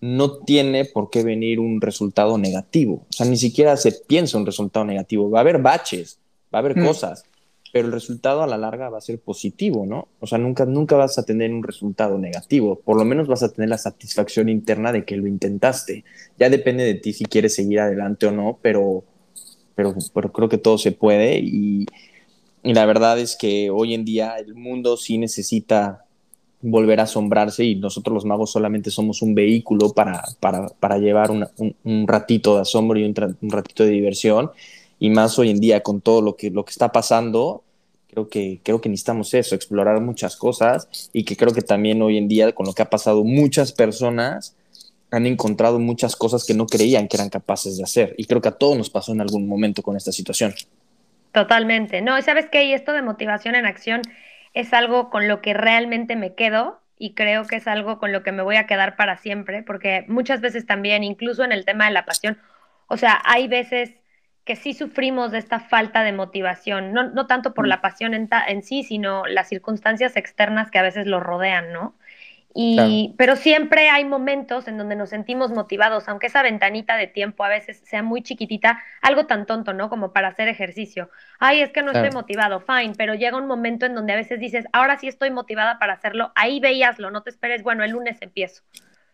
[0.00, 4.46] no tiene por qué venir un resultado negativo, o sea, ni siquiera se piensa un
[4.46, 6.18] resultado negativo, va a haber baches,
[6.52, 6.86] va a haber mm.
[6.86, 7.24] cosas,
[7.72, 10.08] pero el resultado a la larga va a ser positivo, ¿no?
[10.18, 13.52] O sea, nunca, nunca vas a tener un resultado negativo, por lo menos vas a
[13.52, 16.04] tener la satisfacción interna de que lo intentaste.
[16.38, 19.04] Ya depende de ti si quieres seguir adelante o no, pero,
[19.74, 21.86] pero, pero creo que todo se puede y,
[22.62, 26.04] y la verdad es que hoy en día el mundo sí necesita
[26.62, 31.30] volver a asombrarse y nosotros los magos solamente somos un vehículo para, para, para llevar
[31.30, 31.46] un,
[31.84, 34.50] un, ratito de asombro y un, un ratito de diversión
[35.00, 37.64] y más hoy en día con todo lo que, lo que está pasando,
[38.08, 42.18] creo que, creo que necesitamos eso, explorar muchas cosas y que creo que también hoy
[42.18, 44.56] en día con lo que ha pasado muchas personas
[45.10, 48.48] han encontrado muchas cosas que no creían que eran capaces de hacer y creo que
[48.48, 50.54] a todos nos pasó en algún momento con esta situación.
[51.32, 54.02] Totalmente, no, sabes qué, y esto de motivación en acción
[54.52, 58.22] es algo con lo que realmente me quedo y creo que es algo con lo
[58.22, 61.86] que me voy a quedar para siempre, porque muchas veces también, incluso en el tema
[61.86, 62.36] de la pasión,
[62.88, 63.94] o sea, hay veces
[64.44, 67.68] que sí sufrimos de esta falta de motivación, no, no tanto por mm.
[67.68, 71.94] la pasión en, en, sí, sino las circunstancias externas que a veces lo rodean, ¿no?
[72.52, 77.44] Y, Pero siempre hay momentos en donde nos sentimos motivados, aunque esa ventanita de tiempo
[77.44, 79.88] a veces sea muy chiquitita, algo tan tonto, ¿no?
[79.88, 81.10] Como para hacer ejercicio.
[81.38, 84.40] Ay, es que no estoy motivado, fine, pero llega un momento en donde a veces
[84.40, 88.18] dices, ahora sí estoy motivada para hacerlo, ahí veíaslo, no te esperes, bueno, el lunes
[88.20, 88.62] empiezo.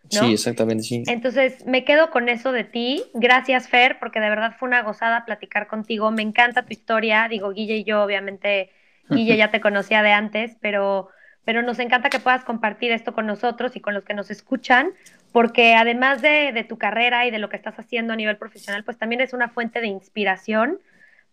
[0.09, 1.03] Sí, exactamente, sí.
[1.07, 3.05] Entonces, me quedo con eso de ti.
[3.15, 6.11] Gracias, Fer, porque de verdad fue una gozada platicar contigo.
[6.11, 7.27] Me encanta tu historia.
[7.29, 8.71] Digo, Guille y yo, obviamente,
[9.09, 11.09] Guille ya te conocía de antes, pero,
[11.45, 14.93] pero nos encanta que puedas compartir esto con nosotros y con los que nos escuchan,
[15.33, 18.99] porque además de, tu carrera y de lo que estás haciendo a nivel profesional, pues
[18.99, 20.79] también es una fuente de inspiración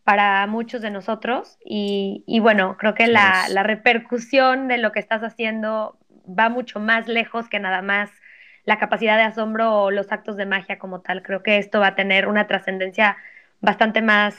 [0.04, 5.24] para muchos de nosotros y, bueno, creo que la, la, repercusión de lo que estás
[5.24, 5.98] haciendo
[6.28, 8.10] va mucho más lejos que nada más
[8.66, 11.24] la capacidad de asombro o los actos de magia como tal.
[11.24, 13.18] Creo que esto va a tener una trascendencia
[13.62, 14.36] bastante más,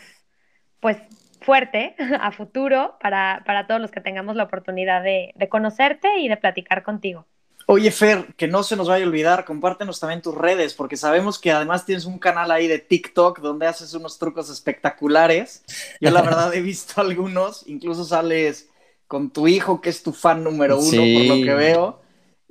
[0.81, 0.99] pues,
[1.41, 6.29] fuerte a futuro para, para, todos los que tengamos la oportunidad de, de conocerte y
[6.29, 7.27] de platicar contigo.
[7.66, 11.39] Oye, Fer, que no se nos vaya a olvidar, compártenos también tus redes, porque sabemos
[11.39, 15.64] que además tienes un canal ahí de TikTok donde haces unos trucos espectaculares.
[16.01, 18.68] Yo la verdad he visto algunos, incluso sales
[19.07, 22.01] con tu hijo, que es tu fan número uno, por lo que veo.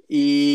[0.07, 0.52] Y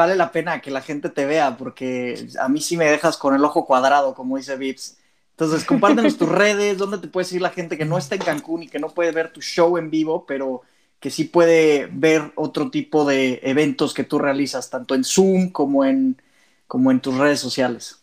[0.00, 3.34] vale la pena que la gente te vea, porque a mí sí me dejas con
[3.34, 4.96] el ojo cuadrado, como dice Vips.
[5.32, 8.62] Entonces, compártenos tus redes, dónde te puede seguir la gente que no está en Cancún
[8.62, 10.62] y que no puede ver tu show en vivo, pero
[11.00, 15.84] que sí puede ver otro tipo de eventos que tú realizas, tanto en Zoom como
[15.84, 16.20] en,
[16.66, 17.96] como en tus redes sociales.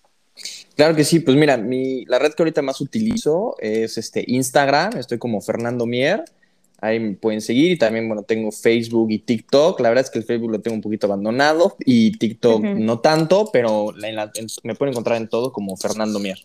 [0.76, 4.98] Claro que sí, pues mira, mi, la red que ahorita más utilizo es este Instagram,
[4.98, 6.26] estoy como Fernando Mier,
[6.80, 10.20] ahí me pueden seguir y también, bueno, tengo Facebook y TikTok, la verdad es que
[10.20, 13.94] el Facebook lo tengo un poquito abandonado y TikTok no tanto, pero
[14.64, 16.40] me pueden encontrar en todo como Fernando Mier.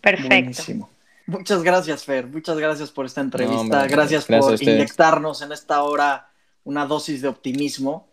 [0.00, 0.88] Perfecto.
[1.26, 2.26] Muchas gracias, Fer.
[2.28, 3.86] Muchas gracias por esta entrevista.
[3.88, 6.28] gracias, por inyectarnos en esta hora
[6.64, 8.06] una dosis de optimismo.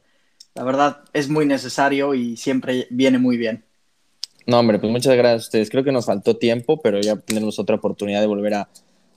[0.55, 3.63] La verdad es muy necesario y siempre viene muy bien.
[4.45, 5.69] No, hombre, pues muchas gracias a ustedes.
[5.69, 8.69] Creo que nos faltó tiempo, pero ya tenemos otra oportunidad de volver a,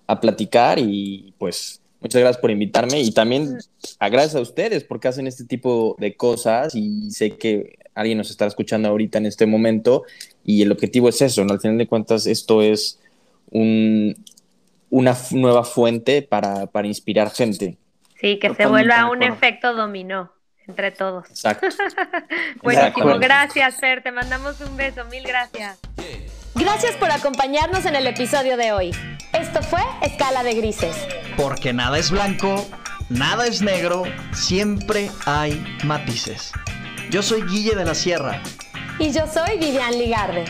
[0.07, 3.59] a platicar y pues muchas gracias por invitarme y también
[3.99, 8.47] gracias a ustedes porque hacen este tipo de cosas y sé que alguien nos está
[8.47, 10.05] escuchando ahorita en este momento
[10.45, 11.53] y el objetivo es eso, ¿no?
[11.53, 13.01] Al final de cuentas esto es
[13.51, 14.17] un,
[14.89, 17.77] una nueva fuente para, para inspirar gente.
[18.21, 20.31] Sí, que se vuelva un efecto dominó
[20.69, 21.29] entre todos.
[21.29, 21.67] Exacto.
[22.63, 25.81] Buenísimo, gracias Fer, te mandamos un beso, mil gracias.
[26.59, 28.91] Gracias por acompañarnos en el episodio de hoy.
[29.35, 30.97] Esto fue Escala de Grises.
[31.37, 32.67] Porque nada es blanco,
[33.11, 36.53] nada es negro, siempre hay matices.
[37.11, 38.41] Yo soy Guille de la Sierra.
[38.99, 40.47] Y yo soy Vivian Ligarde.